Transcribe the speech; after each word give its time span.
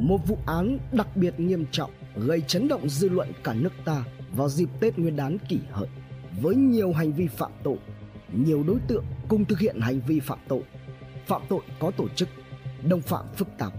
Một 0.00 0.20
vụ 0.26 0.38
án 0.46 0.78
đặc 0.92 1.16
biệt 1.16 1.40
nghiêm 1.40 1.66
trọng 1.70 1.90
gây 2.16 2.40
chấn 2.40 2.68
động 2.68 2.88
dư 2.88 3.08
luận 3.08 3.32
cả 3.44 3.54
nước 3.54 3.72
ta 3.84 4.04
vào 4.36 4.48
dịp 4.48 4.68
Tết 4.80 4.98
Nguyên 4.98 5.16
đán 5.16 5.38
kỷ 5.48 5.60
hợi 5.70 5.88
với 6.40 6.54
nhiều 6.54 6.92
hành 6.92 7.12
vi 7.12 7.26
phạm 7.26 7.50
tội, 7.62 7.76
nhiều 8.32 8.62
đối 8.62 8.78
tượng 8.88 9.04
cùng 9.28 9.44
thực 9.44 9.58
hiện 9.58 9.80
hành 9.80 10.00
vi 10.06 10.20
phạm 10.20 10.38
tội, 10.48 10.62
phạm 11.26 11.42
tội 11.48 11.60
có 11.80 11.90
tổ 11.90 12.08
chức, 12.08 12.28
đồng 12.82 13.00
phạm 13.00 13.24
phức 13.34 13.48
tạp. 13.58 13.72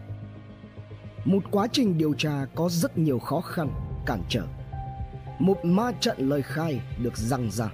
Một 1.26 1.44
quá 1.52 1.68
trình 1.72 1.98
điều 1.98 2.14
tra 2.14 2.46
có 2.56 2.70
rất 2.70 2.98
nhiều 2.98 3.20
khó 3.20 3.42
khăn, 3.42 3.70
cản 4.06 4.22
trở. 4.30 4.44
Một 5.40 5.66
ma 5.66 5.92
trận 6.00 6.30
lời 6.30 6.42
khai 6.42 6.82
được 7.04 7.18
răng 7.18 7.52
ra. 7.52 7.70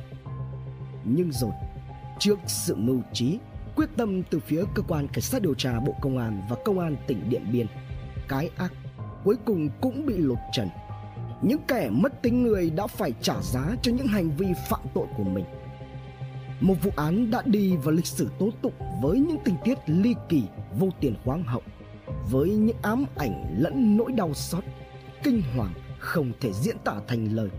Nhưng 1.04 1.32
rồi, 1.32 1.52
trước 2.20 2.40
sự 2.48 2.76
mưu 2.76 3.02
trí, 3.14 3.40
quyết 3.76 3.90
tâm 3.98 4.24
từ 4.24 4.40
phía 4.40 4.64
cơ 4.76 4.84
quan 4.88 5.08
cảnh 5.08 5.22
sát 5.22 5.42
điều 5.42 5.54
tra 5.54 5.80
Bộ 5.80 5.96
Công 6.02 6.18
an 6.18 6.42
và 6.50 6.56
Công 6.66 6.80
an 6.80 6.96
tỉnh 7.08 7.30
Điện 7.30 7.44
Biên, 7.52 7.68
cái 8.32 8.50
ác 8.58 8.74
cuối 9.24 9.36
cùng 9.46 9.70
cũng 9.82 10.06
bị 10.06 10.18
lột 10.18 10.38
trần. 10.52 10.70
Những 11.42 11.60
kẻ 11.68 11.90
mất 11.92 12.22
tính 12.22 12.44
người 12.44 12.70
đã 12.70 12.88
phải 12.88 13.14
trả 13.22 13.42
giá 13.42 13.76
cho 13.82 13.92
những 13.92 14.08
hành 14.08 14.30
vi 14.30 14.48
phạm 14.70 14.80
tội 14.94 15.08
của 15.18 15.24
mình. 15.24 15.46
Một 16.62 16.76
vụ 16.84 16.92
án 16.96 17.32
đã 17.32 17.42
đi 17.46 17.78
vào 17.78 17.92
lịch 17.92 18.06
sử 18.06 18.30
tố 18.40 18.50
tụng 18.62 18.74
với 19.02 19.20
những 19.20 19.38
tình 19.46 19.56
tiết 19.64 19.78
ly 19.86 20.16
kỳ 20.30 20.44
vô 20.80 20.90
tiền 21.00 21.16
khoáng 21.26 21.44
hậu, 21.44 21.62
với 22.32 22.50
những 22.50 22.78
ám 22.82 23.06
ảnh 23.16 23.56
lẫn 23.58 23.98
nỗi 23.98 24.12
đau 24.12 24.34
xót, 24.34 24.64
kinh 25.24 25.42
hoàng 25.56 25.74
không 26.00 26.32
thể 26.40 26.54
diễn 26.54 26.78
tả 26.84 26.94
thành 27.08 27.36
lời, 27.36 27.50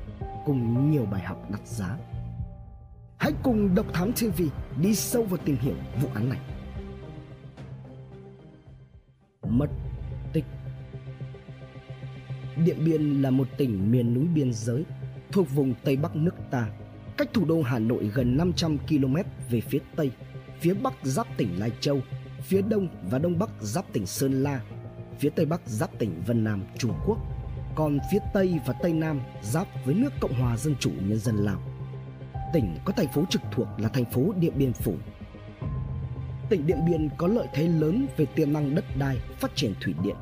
cùng 0.47 0.91
nhiều 0.91 1.05
bài 1.05 1.23
học 1.23 1.51
đắt 1.51 1.67
giá. 1.67 1.99
Hãy 3.17 3.33
cùng 3.43 3.75
Độc 3.75 3.87
Thám 3.93 4.13
TV 4.13 4.43
đi 4.83 4.95
sâu 4.95 5.23
vào 5.23 5.39
tìm 5.45 5.57
hiểu 5.57 5.75
vụ 6.03 6.09
án 6.15 6.29
này. 6.29 6.41
Mất 9.49 9.69
Điện 12.57 12.85
Biên 12.85 13.23
là 13.23 13.31
một 13.31 13.49
tỉnh 13.57 13.93
miền 13.93 14.15
núi 14.15 14.25
biên 14.35 14.53
giới 14.53 14.85
thuộc 15.33 15.51
vùng 15.55 15.75
Tây 15.85 15.97
Bắc 15.97 16.17
nước 16.17 16.35
ta, 16.51 16.69
cách 17.17 17.29
thủ 17.33 17.45
đô 17.45 17.63
Hà 17.63 17.79
Nội 17.79 18.11
gần 18.15 18.37
500 18.37 18.79
km 18.89 19.17
về 19.51 19.61
phía 19.61 19.79
Tây, 19.97 20.11
phía 20.61 20.75
Bắc 20.75 20.95
giáp 21.03 21.27
tỉnh 21.37 21.59
Lai 21.59 21.71
Châu, 21.81 22.01
phía 22.43 22.63
Đông 22.63 22.89
và 23.11 23.19
Đông 23.19 23.39
Bắc 23.39 23.51
giáp 23.61 23.93
tỉnh 23.93 24.07
Sơn 24.07 24.43
La, 24.43 24.61
phía 25.19 25.31
Tây 25.31 25.47
Bắc 25.47 25.61
giáp 25.67 25.99
tỉnh 25.99 26.23
Vân 26.27 26.45
Nam, 26.45 26.63
Trung 26.79 26.93
Quốc, 27.07 27.19
còn 27.75 27.99
phía 28.13 28.19
Tây 28.35 28.59
và 28.67 28.75
Tây 28.83 28.93
Nam 28.93 29.21
giáp 29.43 29.67
với 29.85 29.95
nước 29.95 30.13
Cộng 30.21 30.35
hòa 30.35 30.57
Dân 30.57 30.75
chủ 30.81 30.91
Nhân 31.01 31.19
dân 31.19 31.37
Lào. 31.37 31.63
Tỉnh 32.53 32.77
có 32.85 32.93
thành 32.93 33.13
phố 33.15 33.25
trực 33.31 33.43
thuộc 33.53 33.69
là 33.79 33.89
thành 33.89 34.05
phố 34.05 34.33
Điện 34.41 34.53
Biên 34.57 34.73
Phủ. 34.73 34.95
Tỉnh 36.49 36.67
Điện 36.67 36.79
Biên 36.87 37.09
có 37.17 37.27
lợi 37.27 37.47
thế 37.55 37.69
lớn 37.69 38.07
về 38.17 38.27
tiềm 38.27 38.53
năng 38.53 38.75
đất 38.75 38.85
đai, 38.99 39.17
phát 39.41 39.51
triển 39.55 39.75
thủy 39.81 39.95
điện, 40.03 40.17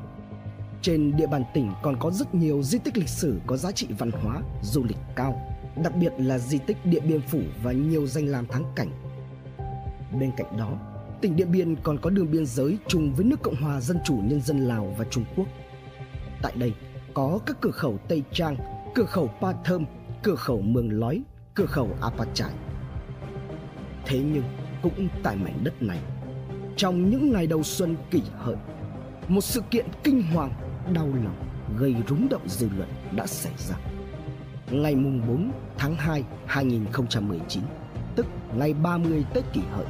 trên 0.81 1.17
địa 1.17 1.27
bàn 1.27 1.43
tỉnh 1.53 1.71
còn 1.81 1.95
có 1.99 2.11
rất 2.11 2.35
nhiều 2.35 2.63
di 2.63 2.79
tích 2.79 2.97
lịch 2.97 3.09
sử 3.09 3.39
có 3.47 3.57
giá 3.57 3.71
trị 3.71 3.87
văn 3.97 4.11
hóa, 4.11 4.41
du 4.63 4.83
lịch 4.83 4.97
cao, 5.15 5.41
đặc 5.83 5.95
biệt 5.95 6.13
là 6.17 6.37
di 6.37 6.57
tích 6.57 6.77
Điện 6.85 7.03
Biên 7.07 7.21
Phủ 7.21 7.39
và 7.63 7.71
nhiều 7.71 8.07
danh 8.07 8.25
lam 8.25 8.45
thắng 8.45 8.63
cảnh. 8.75 8.89
Bên 10.19 10.31
cạnh 10.37 10.57
đó, 10.57 10.77
tỉnh 11.21 11.35
Điện 11.35 11.51
Biên 11.51 11.75
còn 11.75 11.97
có 12.01 12.09
đường 12.09 12.31
biên 12.31 12.45
giới 12.45 12.77
chung 12.87 13.13
với 13.13 13.25
nước 13.25 13.41
Cộng 13.43 13.55
hòa 13.55 13.81
Dân 13.81 13.97
chủ 14.05 14.15
Nhân 14.23 14.41
dân 14.41 14.59
Lào 14.59 14.95
và 14.97 15.05
Trung 15.09 15.25
Quốc. 15.35 15.47
Tại 16.41 16.53
đây 16.55 16.73
có 17.13 17.39
các 17.45 17.57
cửa 17.61 17.71
khẩu 17.71 17.97
Tây 18.07 18.23
Trang, 18.31 18.55
cửa 18.95 19.05
khẩu 19.05 19.29
Pa 19.41 19.53
Thơm, 19.63 19.85
cửa 20.23 20.35
khẩu 20.35 20.61
Mường 20.61 20.99
Lói, 20.99 21.21
cửa 21.53 21.65
khẩu 21.65 21.89
Apa 22.01 22.25
Chải. 22.33 22.51
Thế 24.05 24.19
nhưng 24.33 24.43
cũng 24.81 25.07
tại 25.23 25.35
mảnh 25.35 25.63
đất 25.63 25.81
này, 25.81 25.99
trong 26.75 27.09
những 27.09 27.31
ngày 27.31 27.47
đầu 27.47 27.63
xuân 27.63 27.95
kỷ 28.11 28.21
hợi, 28.37 28.55
một 29.27 29.41
sự 29.41 29.61
kiện 29.71 29.85
kinh 30.03 30.23
hoàng 30.23 30.51
đau 30.93 31.07
lòng 31.23 31.35
gây 31.77 31.95
rúng 32.07 32.29
động 32.29 32.49
dư 32.49 32.69
luận 32.77 32.89
đã 33.11 33.27
xảy 33.27 33.53
ra. 33.57 33.75
Ngày 34.71 34.95
mùng 34.95 35.21
4 35.27 35.51
tháng 35.77 35.95
2 35.95 36.23
2019, 36.45 37.63
tức 38.15 38.25
ngày 38.55 38.73
30 38.73 39.25
Tết 39.33 39.43
kỷ 39.53 39.61
hợi, 39.71 39.85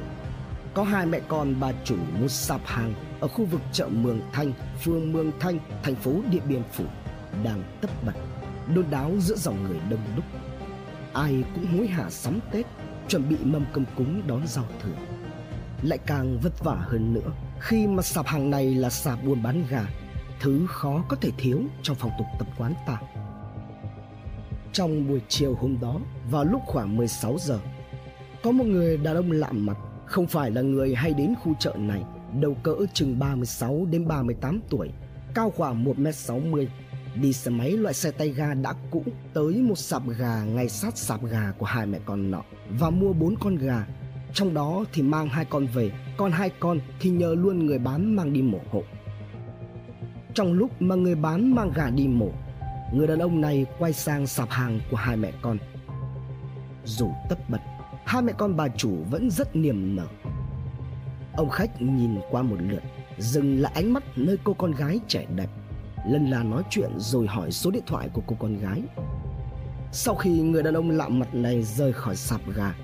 có 0.74 0.82
hai 0.82 1.06
mẹ 1.06 1.20
con 1.28 1.54
bà 1.60 1.72
chủ 1.84 1.96
một 2.20 2.28
sạp 2.28 2.60
hàng 2.64 2.94
ở 3.20 3.28
khu 3.28 3.44
vực 3.44 3.60
chợ 3.72 3.88
Mường 3.88 4.20
Thanh, 4.32 4.52
phường 4.82 5.12
Mường 5.12 5.32
Thanh, 5.40 5.58
thành 5.82 5.94
phố 5.94 6.12
Điện 6.30 6.42
Biên 6.48 6.62
Phủ 6.72 6.84
đang 7.44 7.62
tất 7.80 7.90
bật, 8.06 8.14
đôn 8.74 8.84
đáo 8.90 9.10
giữa 9.18 9.36
dòng 9.36 9.64
người 9.64 9.78
đông 9.90 10.00
đúc. 10.16 10.24
Ai 11.12 11.44
cũng 11.54 11.66
hối 11.66 11.86
hả 11.86 12.10
sắm 12.10 12.38
Tết, 12.50 12.66
chuẩn 13.08 13.28
bị 13.28 13.36
mâm 13.42 13.64
cơm 13.72 13.84
cúng 13.96 14.22
đón 14.26 14.46
giao 14.46 14.64
thừa. 14.82 14.96
Lại 15.82 15.98
càng 16.06 16.38
vất 16.42 16.64
vả 16.64 16.76
hơn 16.80 17.14
nữa 17.14 17.30
khi 17.60 17.86
mà 17.86 18.02
sạp 18.02 18.26
hàng 18.26 18.50
này 18.50 18.74
là 18.74 18.90
sạp 18.90 19.24
buôn 19.24 19.42
bán 19.42 19.64
gà 19.70 19.86
thứ 20.42 20.66
khó 20.68 21.04
có 21.08 21.16
thể 21.20 21.30
thiếu 21.38 21.62
trong 21.82 21.96
phong 22.00 22.10
tục 22.18 22.26
tập 22.38 22.48
quán 22.58 22.74
ta. 22.86 23.00
Trong 24.72 25.08
buổi 25.08 25.20
chiều 25.28 25.54
hôm 25.54 25.76
đó, 25.80 26.00
vào 26.30 26.44
lúc 26.44 26.62
khoảng 26.66 26.96
16 26.96 27.36
giờ, 27.40 27.58
có 28.42 28.50
một 28.52 28.64
người 28.64 28.96
đàn 28.96 29.16
ông 29.16 29.30
lạ 29.30 29.52
mặt, 29.52 29.76
không 30.06 30.26
phải 30.26 30.50
là 30.50 30.60
người 30.60 30.94
hay 30.94 31.14
đến 31.14 31.34
khu 31.42 31.54
chợ 31.58 31.74
này, 31.78 32.02
đầu 32.40 32.56
cỡ 32.62 32.74
chừng 32.94 33.18
36 33.18 33.86
đến 33.90 34.08
38 34.08 34.60
tuổi, 34.70 34.90
cao 35.34 35.50
khoảng 35.50 35.84
1m60, 35.84 36.66
đi 37.14 37.32
xe 37.32 37.50
máy 37.50 37.70
loại 37.70 37.94
xe 37.94 38.10
tay 38.10 38.28
ga 38.28 38.54
đã 38.54 38.74
cũ 38.90 39.04
tới 39.34 39.54
một 39.54 39.78
sạp 39.78 40.02
gà 40.18 40.44
ngay 40.44 40.68
sát 40.68 40.98
sạp 40.98 41.24
gà 41.24 41.52
của 41.58 41.66
hai 41.66 41.86
mẹ 41.86 41.98
con 42.04 42.30
nọ 42.30 42.42
và 42.78 42.90
mua 42.90 43.12
bốn 43.12 43.34
con 43.40 43.56
gà 43.56 43.86
trong 44.34 44.54
đó 44.54 44.84
thì 44.92 45.02
mang 45.02 45.28
hai 45.28 45.44
con 45.44 45.66
về 45.66 45.90
còn 46.16 46.32
hai 46.32 46.50
con 46.60 46.80
thì 47.00 47.10
nhờ 47.10 47.34
luôn 47.34 47.66
người 47.66 47.78
bán 47.78 48.16
mang 48.16 48.32
đi 48.32 48.42
mổ 48.42 48.58
hộ 48.70 48.82
trong 50.34 50.52
lúc 50.52 50.82
mà 50.82 50.94
người 50.94 51.14
bán 51.14 51.54
mang 51.54 51.72
gà 51.74 51.90
đi 51.90 52.08
mổ, 52.08 52.28
người 52.94 53.06
đàn 53.06 53.18
ông 53.18 53.40
này 53.40 53.66
quay 53.78 53.92
sang 53.92 54.26
sạp 54.26 54.50
hàng 54.50 54.80
của 54.90 54.96
hai 54.96 55.16
mẹ 55.16 55.32
con. 55.42 55.58
Dù 56.84 57.10
tất 57.28 57.50
bật, 57.50 57.60
hai 58.04 58.22
mẹ 58.22 58.32
con 58.38 58.56
bà 58.56 58.68
chủ 58.68 58.96
vẫn 59.10 59.30
rất 59.30 59.56
niềm 59.56 59.96
nở. 59.96 60.06
Ông 61.36 61.50
khách 61.50 61.82
nhìn 61.82 62.18
qua 62.30 62.42
một 62.42 62.56
lượt, 62.60 62.82
dừng 63.18 63.60
lại 63.60 63.72
ánh 63.74 63.92
mắt 63.92 64.02
nơi 64.16 64.36
cô 64.44 64.52
con 64.52 64.72
gái 64.72 65.00
trẻ 65.08 65.26
đẹp 65.36 65.50
lần 66.06 66.30
là 66.30 66.42
nói 66.42 66.62
chuyện 66.70 66.90
rồi 66.96 67.26
hỏi 67.26 67.52
số 67.52 67.70
điện 67.70 67.82
thoại 67.86 68.08
của 68.12 68.22
cô 68.26 68.36
con 68.38 68.58
gái. 68.58 68.82
Sau 69.92 70.14
khi 70.14 70.30
người 70.30 70.62
đàn 70.62 70.74
ông 70.74 70.90
lạ 70.90 71.08
mặt 71.08 71.34
này 71.34 71.62
rời 71.62 71.92
khỏi 71.92 72.16
sạp 72.16 72.40
gà, 72.56 72.74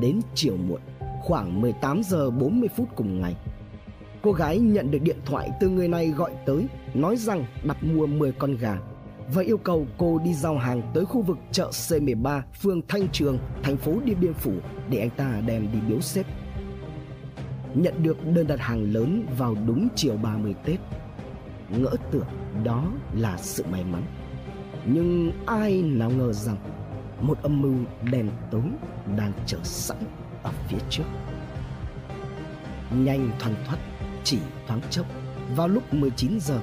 đến 0.00 0.20
chiều 0.34 0.56
muộn, 0.56 0.80
khoảng 1.20 1.60
18 1.60 2.02
giờ 2.04 2.30
40 2.30 2.68
phút 2.76 2.88
cùng 2.96 3.20
ngày 3.20 3.36
cô 4.22 4.32
gái 4.32 4.58
nhận 4.58 4.90
được 4.90 5.02
điện 5.02 5.18
thoại 5.24 5.50
từ 5.60 5.68
người 5.68 5.88
này 5.88 6.08
gọi 6.08 6.30
tới 6.46 6.66
nói 6.94 7.16
rằng 7.16 7.44
đặt 7.64 7.84
mua 7.84 8.06
10 8.06 8.32
con 8.32 8.56
gà 8.56 8.78
và 9.34 9.42
yêu 9.42 9.58
cầu 9.58 9.86
cô 9.98 10.20
đi 10.24 10.34
giao 10.34 10.58
hàng 10.58 10.82
tới 10.94 11.04
khu 11.04 11.22
vực 11.22 11.38
chợ 11.52 11.70
C13 11.70 12.40
phường 12.62 12.80
Thanh 12.88 13.08
Trường, 13.08 13.38
thành 13.62 13.76
phố 13.76 13.92
Điện 14.04 14.16
Biên 14.20 14.34
Phủ 14.34 14.52
để 14.90 14.98
anh 14.98 15.10
ta 15.10 15.42
đem 15.46 15.68
đi 15.72 15.78
biếu 15.88 16.00
xếp. 16.00 16.26
Nhận 17.74 18.02
được 18.02 18.26
đơn 18.34 18.46
đặt 18.46 18.60
hàng 18.60 18.92
lớn 18.92 19.26
vào 19.38 19.56
đúng 19.66 19.88
chiều 19.96 20.16
30 20.16 20.54
Tết. 20.64 20.80
Ngỡ 21.68 21.90
tưởng 22.10 22.26
đó 22.64 22.84
là 23.14 23.36
sự 23.36 23.64
may 23.72 23.84
mắn. 23.84 24.02
Nhưng 24.86 25.32
ai 25.46 25.82
nào 25.82 26.10
ngờ 26.10 26.32
rằng 26.32 26.56
một 27.20 27.42
âm 27.42 27.62
mưu 27.62 27.74
đen 28.12 28.30
tối 28.50 28.62
đang 29.16 29.32
chờ 29.46 29.58
sẵn 29.62 29.96
ở 30.42 30.52
phía 30.68 30.78
trước. 30.90 31.04
Nhanh 32.90 33.30
thoăn 33.38 33.54
thoắt, 33.66 33.78
chỉ 34.24 34.38
thoáng 34.66 34.80
chốc, 34.90 35.06
vào 35.56 35.68
lúc 35.68 35.94
19 35.94 36.40
giờ, 36.40 36.60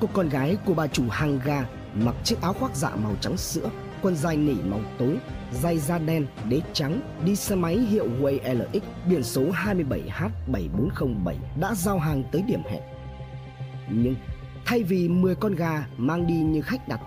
cô 0.00 0.08
con 0.12 0.28
gái 0.28 0.56
của 0.64 0.74
bà 0.74 0.86
chủ 0.86 1.04
hàng 1.10 1.40
gà 1.44 1.66
mặc 1.94 2.14
chiếc 2.24 2.40
áo 2.40 2.52
khoác 2.52 2.76
dạ 2.76 2.90
màu 2.96 3.16
trắng 3.20 3.36
sữa, 3.36 3.70
quần 4.02 4.16
dài 4.16 4.36
nỉ 4.36 4.54
màu 4.54 4.80
tối, 4.98 5.18
dây 5.52 5.78
da 5.78 5.98
đen, 5.98 6.26
đế 6.48 6.60
trắng, 6.72 7.00
đi 7.24 7.36
xe 7.36 7.54
máy 7.54 7.78
hiệu 7.78 8.08
Way 8.20 8.54
LX 8.54 8.82
biển 9.08 9.22
số 9.22 9.42
27H7407 9.42 11.34
đã 11.60 11.74
giao 11.74 11.98
hàng 11.98 12.24
tới 12.32 12.42
điểm 12.42 12.62
hẹn. 12.70 12.82
Nhưng 13.90 14.14
thay 14.64 14.82
vì 14.82 15.08
10 15.08 15.34
con 15.34 15.54
gà 15.54 15.86
mang 15.96 16.26
đi 16.26 16.34
như 16.34 16.62
khách 16.62 16.88
đặt 16.88 17.00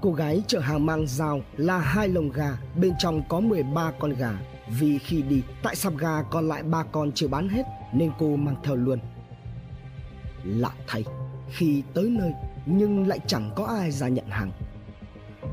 Cô 0.00 0.12
gái 0.12 0.42
chở 0.46 0.58
hàng 0.58 0.86
mang 0.86 1.06
dao 1.06 1.40
là 1.56 1.78
hai 1.78 2.08
lồng 2.08 2.30
gà, 2.30 2.58
bên 2.80 2.92
trong 2.98 3.22
có 3.28 3.40
13 3.40 3.92
con 3.98 4.12
gà. 4.12 4.32
Vì 4.68 4.98
khi 4.98 5.22
đi, 5.22 5.42
tại 5.62 5.76
sạp 5.76 5.96
gà 5.96 6.22
còn 6.30 6.48
lại 6.48 6.62
ba 6.62 6.82
con 6.92 7.12
chưa 7.12 7.28
bán 7.28 7.48
hết 7.48 7.62
nên 7.92 8.10
cô 8.18 8.36
mang 8.36 8.56
theo 8.64 8.76
luôn. 8.76 8.98
Lạ 10.46 10.70
thay, 10.86 11.04
khi 11.48 11.82
tới 11.94 12.10
nơi 12.10 12.32
nhưng 12.66 13.08
lại 13.08 13.18
chẳng 13.26 13.50
có 13.56 13.64
ai 13.64 13.90
ra 13.90 14.08
nhận 14.08 14.26
hàng. 14.28 14.50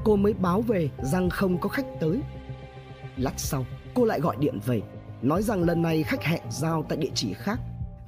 Cô 0.04 0.16
mới 0.16 0.34
báo 0.34 0.62
về 0.62 0.90
rằng 0.98 1.30
không 1.30 1.58
có 1.58 1.70
khách 1.70 1.86
tới. 2.00 2.22
Lát 3.18 3.34
sau, 3.38 3.66
cô 3.94 4.06
lại 4.06 4.20
gọi 4.20 4.36
điện 4.40 4.60
về, 4.66 4.82
nói 5.22 5.44
rằng 5.44 5.64
lần 5.64 5.82
này 5.82 6.04
khách 6.04 6.24
hẹn 6.24 6.42
giao 6.50 6.84
tại 6.90 6.98
địa 6.98 7.12
chỉ 7.14 7.34
khác 7.34 7.60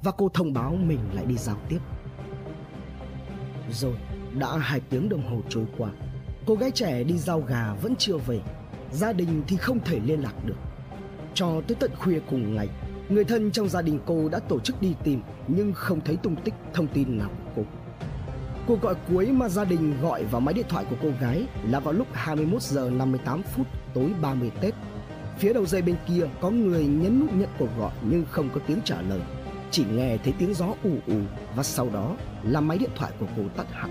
và 0.02 0.12
cô 0.12 0.28
thông 0.34 0.52
báo 0.52 0.76
mình 0.76 1.00
lại 1.12 1.24
đi 1.24 1.36
giao 1.36 1.56
tiếp. 1.68 1.78
Rồi, 3.70 3.96
đã 4.38 4.58
hai 4.58 4.80
tiếng 4.80 5.08
đồng 5.08 5.30
hồ 5.30 5.40
trôi 5.48 5.64
qua 5.78 5.90
Cô 6.46 6.54
gái 6.54 6.70
trẻ 6.70 7.04
đi 7.04 7.18
giao 7.18 7.40
gà 7.40 7.74
vẫn 7.82 7.96
chưa 7.96 8.16
về 8.16 8.40
Gia 8.92 9.12
đình 9.12 9.42
thì 9.48 9.56
không 9.56 9.78
thể 9.84 10.00
liên 10.04 10.20
lạc 10.20 10.44
được 10.44 10.56
Cho 11.34 11.62
tới 11.68 11.76
tận 11.80 11.90
khuya 11.98 12.20
cùng 12.30 12.54
ngày 12.54 12.68
Người 13.08 13.24
thân 13.24 13.50
trong 13.50 13.68
gia 13.68 13.82
đình 13.82 13.98
cô 14.06 14.28
đã 14.28 14.38
tổ 14.38 14.60
chức 14.60 14.82
đi 14.82 14.94
tìm 15.04 15.20
Nhưng 15.48 15.72
không 15.72 16.00
thấy 16.00 16.16
tung 16.16 16.36
tích 16.36 16.54
thông 16.74 16.86
tin 16.86 17.18
nào 17.18 17.30
của 17.44 17.50
cô 17.56 17.62
Cuộc 18.66 18.82
gọi 18.82 18.94
cuối 19.08 19.32
mà 19.32 19.48
gia 19.48 19.64
đình 19.64 20.00
gọi 20.02 20.24
vào 20.24 20.40
máy 20.40 20.54
điện 20.54 20.66
thoại 20.68 20.84
của 20.90 20.96
cô 21.02 21.08
gái 21.20 21.46
là 21.68 21.80
vào 21.80 21.94
lúc 21.94 22.06
21 22.12 22.62
giờ 22.62 22.90
58 22.90 23.42
phút 23.42 23.66
tối 23.94 24.10
30 24.22 24.50
Tết. 24.60 24.74
Phía 25.38 25.52
đầu 25.52 25.66
dây 25.66 25.82
bên 25.82 25.96
kia 26.08 26.22
có 26.40 26.50
người 26.50 26.86
nhấn 26.86 27.20
nút 27.20 27.32
nhận 27.32 27.48
cuộc 27.58 27.68
gọi 27.78 27.92
nhưng 28.02 28.24
không 28.30 28.50
có 28.54 28.60
tiếng 28.66 28.80
trả 28.84 29.02
lời. 29.02 29.20
Chỉ 29.70 29.84
nghe 29.92 30.16
thấy 30.24 30.34
tiếng 30.38 30.54
gió 30.54 30.66
ù 30.82 30.90
ù 31.06 31.20
và 31.56 31.62
sau 31.62 31.88
đó 31.92 32.16
là 32.42 32.60
máy 32.60 32.78
điện 32.78 32.90
thoại 32.96 33.12
của 33.20 33.26
cô 33.36 33.42
tắt 33.56 33.66
hẳn. 33.72 33.90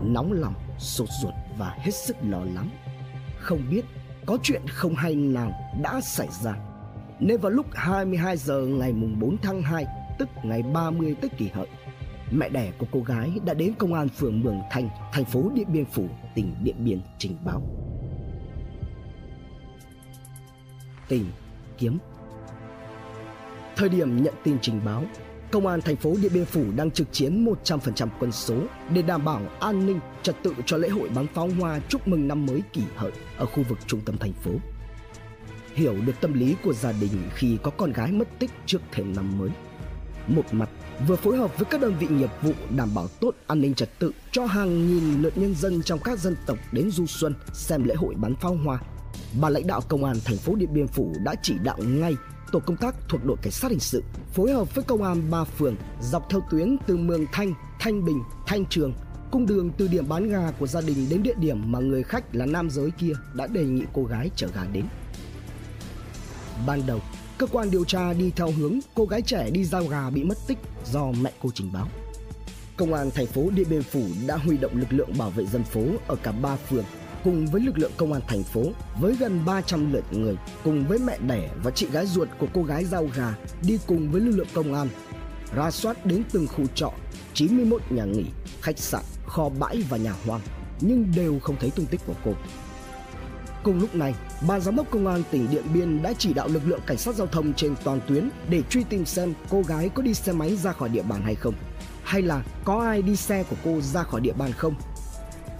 Nóng 0.00 0.32
lòng, 0.32 0.54
sốt 0.78 1.08
ruột 1.22 1.34
và 1.58 1.76
hết 1.78 1.94
sức 1.94 2.16
lo 2.22 2.38
lắng. 2.38 2.68
Không 3.40 3.60
biết 3.70 3.82
có 4.26 4.38
chuyện 4.42 4.62
không 4.68 4.94
hay 4.94 5.14
nào 5.14 5.52
đã 5.82 6.00
xảy 6.00 6.28
ra. 6.42 6.69
Nên 7.20 7.40
vào 7.40 7.50
lúc 7.52 7.66
22 7.72 8.36
giờ 8.36 8.60
ngày 8.60 8.92
mùng 8.92 9.20
4 9.20 9.36
tháng 9.42 9.62
2, 9.62 9.86
tức 10.18 10.28
ngày 10.44 10.62
30 10.62 11.14
Tết 11.20 11.38
kỷ 11.38 11.48
hợi, 11.48 11.66
mẹ 12.30 12.48
đẻ 12.48 12.72
của 12.78 12.86
cô 12.92 13.00
gái 13.00 13.32
đã 13.44 13.54
đến 13.54 13.74
công 13.78 13.94
an 13.94 14.08
phường 14.08 14.40
Mường 14.40 14.60
Thanh, 14.70 14.88
thành 15.12 15.24
phố 15.24 15.50
Điện 15.54 15.66
Biên 15.72 15.84
Phủ, 15.84 16.08
tỉnh 16.34 16.54
Điện 16.62 16.76
Biên 16.78 17.00
trình 17.18 17.36
báo. 17.44 17.62
Tìm 21.08 21.26
kiếm 21.78 21.98
Thời 23.76 23.88
điểm 23.88 24.22
nhận 24.22 24.34
tin 24.44 24.58
trình 24.62 24.80
báo, 24.84 25.04
Công 25.50 25.66
an 25.66 25.80
thành 25.80 25.96
phố 25.96 26.14
Điện 26.22 26.32
Biên 26.34 26.44
Phủ 26.44 26.64
đang 26.76 26.90
trực 26.90 27.12
chiến 27.12 27.44
100% 27.64 28.08
quân 28.20 28.32
số 28.32 28.54
để 28.94 29.02
đảm 29.02 29.24
bảo 29.24 29.42
an 29.60 29.86
ninh 29.86 30.00
trật 30.22 30.36
tự 30.42 30.54
cho 30.66 30.76
lễ 30.76 30.88
hội 30.88 31.08
bắn 31.08 31.26
pháo 31.26 31.48
hoa 31.60 31.80
chúc 31.88 32.08
mừng 32.08 32.28
năm 32.28 32.46
mới 32.46 32.62
kỷ 32.72 32.82
hợi 32.96 33.12
ở 33.36 33.46
khu 33.46 33.62
vực 33.68 33.78
trung 33.86 34.00
tâm 34.06 34.16
thành 34.16 34.32
phố. 34.32 34.50
Hiểu 35.80 35.96
được 36.06 36.12
tâm 36.20 36.32
lý 36.32 36.56
của 36.64 36.72
gia 36.72 36.92
đình 36.92 37.10
khi 37.34 37.58
có 37.62 37.70
con 37.70 37.92
gái 37.92 38.12
mất 38.12 38.28
tích 38.38 38.50
trước 38.66 38.78
thềm 38.92 39.16
năm 39.16 39.38
mới. 39.38 39.50
Một 40.26 40.42
mặt 40.52 40.70
vừa 41.06 41.16
phối 41.16 41.36
hợp 41.36 41.58
với 41.58 41.64
các 41.64 41.80
đơn 41.80 41.94
vị 42.00 42.06
nghiệp 42.10 42.30
vụ 42.42 42.52
đảm 42.76 42.88
bảo 42.94 43.08
tốt 43.20 43.34
an 43.46 43.60
ninh 43.60 43.74
trật 43.74 43.98
tự 43.98 44.12
cho 44.32 44.46
hàng 44.46 44.88
nghìn 44.88 45.22
lượt 45.22 45.38
nhân 45.38 45.54
dân 45.54 45.82
trong 45.82 45.98
các 46.04 46.18
dân 46.18 46.36
tộc 46.46 46.58
đến 46.72 46.90
du 46.90 47.06
xuân 47.06 47.34
xem 47.52 47.84
lễ 47.84 47.94
hội 47.94 48.14
bắn 48.14 48.34
pháo 48.34 48.54
hoa. 48.54 48.78
Bà 49.40 49.48
lãnh 49.48 49.66
đạo 49.66 49.80
công 49.88 50.04
an 50.04 50.16
thành 50.24 50.36
phố 50.36 50.54
Điện 50.54 50.74
Biên 50.74 50.88
Phủ 50.88 51.14
đã 51.24 51.34
chỉ 51.42 51.54
đạo 51.62 51.78
ngay 51.78 52.16
tổ 52.52 52.58
công 52.58 52.76
tác 52.76 52.94
thuộc 53.08 53.24
đội 53.24 53.36
cảnh 53.42 53.52
sát 53.52 53.70
hình 53.70 53.80
sự 53.80 54.02
phối 54.32 54.52
hợp 54.52 54.74
với 54.74 54.84
công 54.84 55.02
an 55.02 55.30
ba 55.30 55.44
phường 55.44 55.76
dọc 56.00 56.26
theo 56.30 56.40
tuyến 56.50 56.76
từ 56.86 56.96
Mường 56.96 57.26
Thanh, 57.32 57.54
Thanh 57.80 58.04
Bình, 58.04 58.22
Thanh 58.46 58.64
Trường 58.66 58.92
cung 59.30 59.46
đường 59.46 59.70
từ 59.70 59.88
điểm 59.88 60.08
bán 60.08 60.28
gà 60.28 60.52
của 60.58 60.66
gia 60.66 60.80
đình 60.80 61.06
đến 61.10 61.22
địa 61.22 61.34
điểm 61.38 61.72
mà 61.72 61.78
người 61.78 62.02
khách 62.02 62.34
là 62.34 62.46
nam 62.46 62.70
giới 62.70 62.90
kia 62.90 63.12
đã 63.34 63.46
đề 63.46 63.64
nghị 63.64 63.84
cô 63.92 64.04
gái 64.04 64.30
chở 64.36 64.48
gà 64.54 64.64
đến. 64.72 64.84
Ban 66.66 66.86
đầu, 66.86 67.00
cơ 67.38 67.46
quan 67.46 67.70
điều 67.70 67.84
tra 67.84 68.12
đi 68.12 68.30
theo 68.36 68.50
hướng 68.50 68.78
cô 68.94 69.04
gái 69.04 69.22
trẻ 69.22 69.50
đi 69.50 69.64
giao 69.64 69.84
gà 69.84 70.10
bị 70.10 70.24
mất 70.24 70.38
tích 70.46 70.58
do 70.92 71.12
mẹ 71.22 71.32
cô 71.42 71.50
trình 71.54 71.72
báo. 71.72 71.88
Công 72.76 72.94
an 72.94 73.10
thành 73.10 73.26
phố 73.26 73.50
Điện 73.54 73.66
Biên 73.70 73.82
Phủ 73.82 74.02
đã 74.26 74.36
huy 74.36 74.56
động 74.56 74.76
lực 74.76 74.92
lượng 74.92 75.10
bảo 75.18 75.30
vệ 75.30 75.46
dân 75.46 75.64
phố 75.64 75.82
ở 76.06 76.16
cả 76.22 76.32
ba 76.32 76.56
phường 76.56 76.84
cùng 77.24 77.46
với 77.46 77.60
lực 77.60 77.78
lượng 77.78 77.92
công 77.96 78.12
an 78.12 78.22
thành 78.28 78.42
phố 78.42 78.62
với 79.00 79.16
gần 79.20 79.44
300 79.46 79.92
lượt 79.92 80.04
người 80.10 80.36
cùng 80.64 80.84
với 80.88 80.98
mẹ 80.98 81.18
đẻ 81.26 81.50
và 81.62 81.70
chị 81.70 81.86
gái 81.92 82.06
ruột 82.06 82.28
của 82.38 82.46
cô 82.54 82.62
gái 82.62 82.84
giao 82.84 83.08
gà 83.16 83.34
đi 83.62 83.78
cùng 83.86 84.10
với 84.12 84.20
lực 84.20 84.36
lượng 84.36 84.46
công 84.54 84.74
an 84.74 84.88
ra 85.54 85.70
soát 85.70 86.06
đến 86.06 86.22
từng 86.32 86.46
khu 86.46 86.66
trọ 86.74 86.92
91 87.34 87.82
nhà 87.90 88.04
nghỉ, 88.04 88.24
khách 88.60 88.78
sạn, 88.78 89.02
kho 89.26 89.48
bãi 89.48 89.82
và 89.88 89.96
nhà 89.96 90.14
hoang 90.26 90.40
nhưng 90.80 91.12
đều 91.16 91.38
không 91.38 91.56
thấy 91.60 91.70
tung 91.70 91.86
tích 91.86 92.00
của 92.06 92.14
cô. 92.24 92.32
Cùng 93.62 93.80
lúc 93.80 93.94
này, 93.94 94.14
ban 94.48 94.60
giám 94.60 94.76
đốc 94.76 94.90
công 94.90 95.06
an 95.06 95.22
tỉnh 95.30 95.50
Điện 95.50 95.64
Biên 95.74 96.02
đã 96.02 96.12
chỉ 96.18 96.32
đạo 96.32 96.48
lực 96.48 96.62
lượng 96.66 96.80
cảnh 96.86 96.96
sát 96.96 97.14
giao 97.14 97.26
thông 97.26 97.54
trên 97.54 97.74
toàn 97.84 98.00
tuyến 98.08 98.30
để 98.48 98.62
truy 98.70 98.84
tìm 98.84 99.06
xem 99.06 99.34
cô 99.50 99.62
gái 99.62 99.88
có 99.88 100.02
đi 100.02 100.14
xe 100.14 100.32
máy 100.32 100.56
ra 100.56 100.72
khỏi 100.72 100.88
địa 100.88 101.02
bàn 101.02 101.22
hay 101.22 101.34
không, 101.34 101.54
hay 102.02 102.22
là 102.22 102.42
có 102.64 102.80
ai 102.80 103.02
đi 103.02 103.16
xe 103.16 103.44
của 103.50 103.56
cô 103.64 103.80
ra 103.80 104.02
khỏi 104.02 104.20
địa 104.20 104.32
bàn 104.32 104.52
không. 104.52 104.74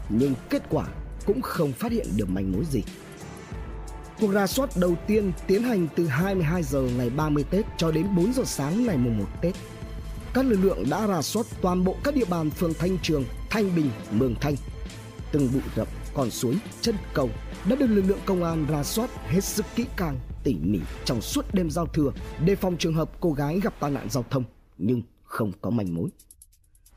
Nhưng 0.08 0.34
kết 0.50 0.62
quả 0.70 0.86
cũng 1.26 1.42
không 1.42 1.72
phát 1.72 1.92
hiện 1.92 2.06
được 2.16 2.30
manh 2.30 2.52
mối 2.52 2.64
gì. 2.70 2.82
Cuộc 4.20 4.32
rà 4.32 4.46
soát 4.46 4.70
đầu 4.76 4.94
tiên 5.06 5.32
tiến 5.46 5.62
hành 5.62 5.88
từ 5.96 6.06
22 6.06 6.62
giờ 6.62 6.82
ngày 6.82 7.10
30 7.10 7.44
Tết 7.50 7.64
cho 7.76 7.90
đến 7.90 8.06
4 8.16 8.32
giờ 8.32 8.42
sáng 8.46 8.86
ngày 8.86 8.96
mùng 8.96 9.18
1 9.18 9.24
Tết. 9.42 9.54
Các 10.34 10.46
lực 10.46 10.58
lượng 10.62 10.84
đã 10.90 11.06
rà 11.06 11.22
soát 11.22 11.46
toàn 11.62 11.84
bộ 11.84 11.96
các 12.04 12.14
địa 12.14 12.24
bàn 12.24 12.50
phường 12.50 12.74
Thanh 12.74 12.98
Trường, 13.02 13.24
Thanh 13.50 13.74
Bình, 13.76 13.90
Mường 14.10 14.34
Thanh. 14.40 14.54
Từng 15.32 15.48
bụi 15.52 15.62
rậm, 15.76 15.86
con 16.14 16.30
suối, 16.30 16.58
chân 16.80 16.94
cầu 17.14 17.30
đã 17.68 17.76
được 17.76 17.86
lực 17.86 18.02
lượng 18.06 18.18
công 18.26 18.44
an 18.44 18.66
ra 18.70 18.82
soát 18.82 19.10
hết 19.26 19.44
sức 19.44 19.66
kỹ 19.76 19.86
càng, 19.96 20.18
tỉ 20.44 20.54
mỉ 20.54 20.78
trong 21.04 21.20
suốt 21.20 21.44
đêm 21.52 21.70
giao 21.70 21.86
thừa 21.86 22.12
đề 22.44 22.56
phòng 22.56 22.76
trường 22.76 22.94
hợp 22.94 23.10
cô 23.20 23.32
gái 23.32 23.60
gặp 23.60 23.74
tai 23.80 23.90
nạn 23.90 24.06
giao 24.10 24.24
thông 24.30 24.44
nhưng 24.78 25.02
không 25.24 25.52
có 25.60 25.70
manh 25.70 25.94
mối. 25.94 26.08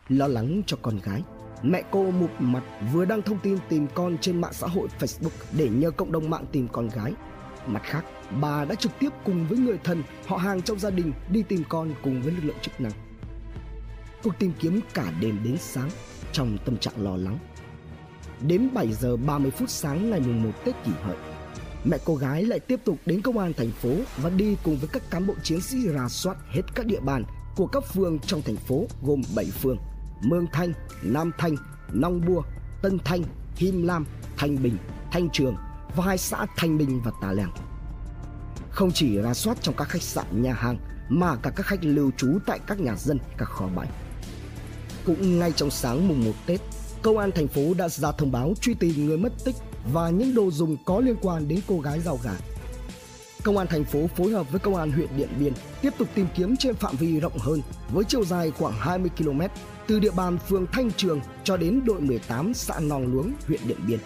Lo 0.09 0.27
lắng 0.27 0.61
cho 0.65 0.77
con 0.81 0.99
gái, 0.99 1.23
Mẹ 1.63 1.83
cô 1.91 2.11
một 2.11 2.29
mặt 2.39 2.63
vừa 2.93 3.05
đăng 3.05 3.21
thông 3.21 3.39
tin 3.39 3.57
tìm 3.69 3.87
con 3.93 4.17
trên 4.17 4.41
mạng 4.41 4.53
xã 4.53 4.67
hội 4.67 4.87
Facebook 4.99 5.29
để 5.57 5.69
nhờ 5.69 5.91
cộng 5.91 6.11
đồng 6.11 6.29
mạng 6.29 6.45
tìm 6.51 6.67
con 6.67 6.89
gái. 6.89 7.13
Mặt 7.67 7.81
khác, 7.83 8.05
bà 8.41 8.65
đã 8.65 8.75
trực 8.75 8.91
tiếp 8.99 9.09
cùng 9.25 9.47
với 9.47 9.57
người 9.57 9.77
thân, 9.83 10.03
họ 10.27 10.37
hàng 10.37 10.61
trong 10.61 10.79
gia 10.79 10.89
đình 10.89 11.13
đi 11.29 11.43
tìm 11.43 11.63
con 11.69 11.93
cùng 12.03 12.21
với 12.21 12.31
lực 12.31 12.43
lượng 12.43 12.59
chức 12.61 12.81
năng. 12.81 12.91
Cuộc 14.23 14.39
tìm 14.39 14.53
kiếm 14.59 14.79
cả 14.93 15.13
đêm 15.21 15.39
đến 15.43 15.57
sáng 15.57 15.89
trong 16.31 16.57
tâm 16.65 16.77
trạng 16.77 17.03
lo 17.03 17.17
lắng. 17.17 17.39
Đến 18.47 18.69
7 18.73 18.93
giờ 18.93 19.17
30 19.17 19.51
phút 19.51 19.69
sáng 19.69 20.09
ngày 20.09 20.19
mùng 20.19 20.43
1 20.43 20.49
Tết 20.65 20.75
kỷ 20.85 20.91
hợi, 21.03 21.17
mẹ 21.83 21.97
cô 22.05 22.15
gái 22.15 22.45
lại 22.45 22.59
tiếp 22.59 22.79
tục 22.85 22.97
đến 23.05 23.21
công 23.21 23.37
an 23.37 23.53
thành 23.53 23.71
phố 23.71 23.89
và 24.17 24.29
đi 24.29 24.57
cùng 24.63 24.77
với 24.77 24.89
các 24.93 25.09
cán 25.09 25.27
bộ 25.27 25.33
chiến 25.43 25.61
sĩ 25.61 25.77
rà 25.95 26.09
soát 26.09 26.37
hết 26.49 26.61
các 26.75 26.85
địa 26.85 26.99
bàn 26.99 27.23
của 27.55 27.67
các 27.67 27.83
phường 27.93 28.19
trong 28.19 28.41
thành 28.41 28.55
phố 28.55 28.85
gồm 29.03 29.21
7 29.35 29.45
phường– 29.45 29.77
Mương 30.23 30.47
Thanh, 30.51 30.73
Nam 31.01 31.31
Thanh, 31.37 31.55
Nong 31.93 32.25
Bua, 32.25 32.41
Tân 32.81 32.99
Thanh, 33.05 33.23
Him 33.55 33.83
Lam, 33.83 34.05
Thanh 34.37 34.63
Bình, 34.63 34.77
Thanh 35.11 35.29
Trường 35.29 35.55
và 35.95 36.03
hai 36.05 36.17
xã 36.17 36.45
Thanh 36.57 36.77
Bình 36.77 37.01
và 37.03 37.11
Tà 37.21 37.31
Lèng. 37.31 37.51
Không 38.69 38.91
chỉ 38.91 39.21
rà 39.23 39.33
soát 39.33 39.57
trong 39.61 39.75
các 39.75 39.89
khách 39.89 40.01
sạn, 40.01 40.41
nhà 40.41 40.53
hàng 40.53 40.77
mà 41.09 41.35
cả 41.35 41.49
các 41.55 41.65
khách 41.65 41.83
lưu 41.83 42.11
trú 42.17 42.39
tại 42.45 42.59
các 42.67 42.79
nhà 42.79 42.95
dân, 42.95 43.19
các 43.37 43.45
kho 43.45 43.67
bãi. 43.75 43.87
Cũng 45.05 45.39
ngay 45.39 45.51
trong 45.51 45.71
sáng 45.71 46.07
mùng 46.07 46.25
1 46.25 46.31
Tết, 46.45 46.61
công 47.03 47.17
an 47.17 47.31
thành 47.31 47.47
phố 47.47 47.73
đã 47.77 47.89
ra 47.89 48.11
thông 48.11 48.31
báo 48.31 48.53
truy 48.61 48.73
tìm 48.73 49.05
người 49.05 49.17
mất 49.17 49.33
tích 49.45 49.55
và 49.93 50.09
những 50.09 50.35
đồ 50.35 50.51
dùng 50.51 50.77
có 50.85 50.99
liên 50.99 51.15
quan 51.21 51.47
đến 51.47 51.59
cô 51.67 51.79
gái 51.79 51.99
giao 51.99 52.19
gà 52.23 52.35
Công 53.43 53.57
an 53.57 53.67
thành 53.67 53.83
phố 53.83 54.07
phối 54.07 54.31
hợp 54.31 54.51
với 54.51 54.59
công 54.59 54.75
an 54.75 54.91
huyện 54.91 55.07
Điện 55.17 55.29
Biên 55.39 55.53
tiếp 55.81 55.93
tục 55.97 56.07
tìm 56.15 56.27
kiếm 56.35 56.55
trên 56.57 56.75
phạm 56.75 56.95
vi 56.95 57.19
rộng 57.19 57.37
hơn 57.37 57.61
với 57.93 58.05
chiều 58.07 58.25
dài 58.25 58.51
khoảng 58.51 58.73
20 58.79 59.11
km 59.17 59.41
từ 59.87 59.99
địa 59.99 60.11
bàn 60.11 60.37
phường 60.37 60.65
Thanh 60.71 60.91
Trường 60.91 61.19
cho 61.43 61.57
đến 61.57 61.81
đội 61.85 62.01
18 62.01 62.53
xã 62.53 62.79
Nòng 62.79 63.13
Luống, 63.13 63.33
huyện 63.47 63.59
Điện 63.67 63.77
Biên. 63.87 63.99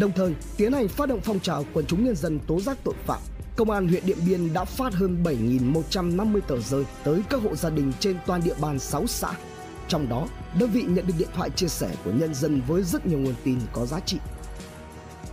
Đồng 0.00 0.12
thời, 0.16 0.34
tiến 0.56 0.72
hành 0.72 0.88
phát 0.88 1.08
động 1.08 1.20
phong 1.24 1.40
trào 1.40 1.64
quần 1.72 1.86
chúng 1.86 2.04
nhân 2.04 2.16
dân 2.16 2.38
tố 2.46 2.60
giác 2.60 2.78
tội 2.84 2.94
phạm. 3.06 3.20
Công 3.56 3.70
an 3.70 3.88
huyện 3.88 4.06
Điện 4.06 4.18
Biên 4.26 4.52
đã 4.52 4.64
phát 4.64 4.94
hơn 4.94 5.24
7.150 5.24 6.40
tờ 6.40 6.60
rơi 6.60 6.84
tới 7.04 7.22
các 7.30 7.42
hộ 7.42 7.54
gia 7.54 7.70
đình 7.70 7.92
trên 8.00 8.16
toàn 8.26 8.40
địa 8.44 8.54
bàn 8.60 8.78
6 8.78 9.06
xã. 9.06 9.32
Trong 9.88 10.08
đó, 10.08 10.28
đơn 10.58 10.70
vị 10.70 10.82
nhận 10.82 11.06
được 11.06 11.14
điện 11.18 11.28
thoại 11.34 11.50
chia 11.50 11.68
sẻ 11.68 11.90
của 12.04 12.12
nhân 12.12 12.34
dân 12.34 12.60
với 12.66 12.82
rất 12.82 13.06
nhiều 13.06 13.18
nguồn 13.18 13.34
tin 13.44 13.58
có 13.72 13.86
giá 13.86 14.00
trị. 14.00 14.18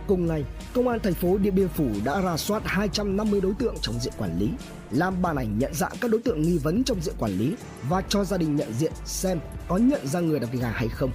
Cùng 0.06 0.26
ngày, 0.26 0.44
Công 0.74 0.88
an 0.88 1.00
thành 1.00 1.14
phố 1.14 1.38
Điện 1.38 1.54
Biên 1.54 1.68
Phủ 1.68 1.88
đã 2.04 2.20
ra 2.20 2.36
soát 2.36 2.62
250 2.64 3.40
đối 3.40 3.54
tượng 3.54 3.74
trong 3.80 4.00
diện 4.00 4.12
quản 4.18 4.38
lý, 4.38 4.50
làm 4.90 5.22
bản 5.22 5.36
ảnh 5.36 5.58
nhận 5.58 5.74
dạng 5.74 5.92
các 6.00 6.10
đối 6.10 6.20
tượng 6.20 6.42
nghi 6.42 6.58
vấn 6.58 6.84
trong 6.84 7.00
diện 7.00 7.14
quản 7.18 7.38
lý 7.38 7.54
và 7.88 8.02
cho 8.08 8.24
gia 8.24 8.36
đình 8.36 8.56
nhận 8.56 8.72
diện 8.72 8.92
xem 9.04 9.40
có 9.68 9.76
nhận 9.76 10.06
ra 10.06 10.20
người 10.20 10.40
đặt 10.40 10.48
gà 10.52 10.70
hay 10.70 10.88
không. 10.88 11.10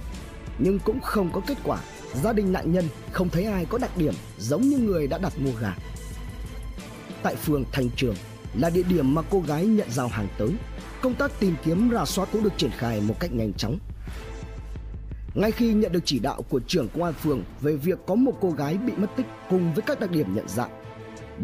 Nhưng 0.58 0.78
cũng 0.78 1.00
không 1.00 1.30
có 1.32 1.40
kết 1.46 1.58
quả, 1.64 1.78
gia 2.22 2.32
đình 2.32 2.52
nạn 2.52 2.72
nhân 2.72 2.88
không 3.12 3.28
thấy 3.28 3.44
ai 3.44 3.66
có 3.66 3.78
đặc 3.78 3.96
điểm 3.96 4.14
giống 4.38 4.62
như 4.62 4.78
người 4.78 5.06
đã 5.06 5.18
đặt 5.18 5.32
mua 5.38 5.52
gà. 5.60 5.74
Tại 7.22 7.36
phường 7.36 7.64
Thành 7.72 7.88
Trường 7.96 8.16
là 8.54 8.70
địa 8.70 8.82
điểm 8.82 9.14
mà 9.14 9.22
cô 9.30 9.40
gái 9.40 9.66
nhận 9.66 9.90
giao 9.90 10.08
hàng 10.08 10.28
tới, 10.38 10.50
công 11.02 11.14
tác 11.14 11.40
tìm 11.40 11.54
kiếm 11.64 11.90
rà 11.92 12.04
soát 12.04 12.28
cũng 12.32 12.42
được 12.42 12.52
triển 12.56 12.70
khai 12.70 13.00
một 13.00 13.14
cách 13.20 13.32
nhanh 13.32 13.52
chóng. 13.52 13.78
Ngay 15.34 15.52
khi 15.52 15.72
nhận 15.72 15.92
được 15.92 16.00
chỉ 16.04 16.18
đạo 16.18 16.42
của 16.42 16.60
trưởng 16.66 16.88
công 16.88 17.02
an 17.02 17.12
phường 17.12 17.42
về 17.60 17.76
việc 17.76 17.98
có 18.06 18.14
một 18.14 18.32
cô 18.40 18.50
gái 18.50 18.76
bị 18.76 18.92
mất 18.96 19.10
tích 19.16 19.26
cùng 19.50 19.74
với 19.74 19.82
các 19.82 20.00
đặc 20.00 20.10
điểm 20.10 20.34
nhận 20.34 20.48
dạng, 20.48 20.70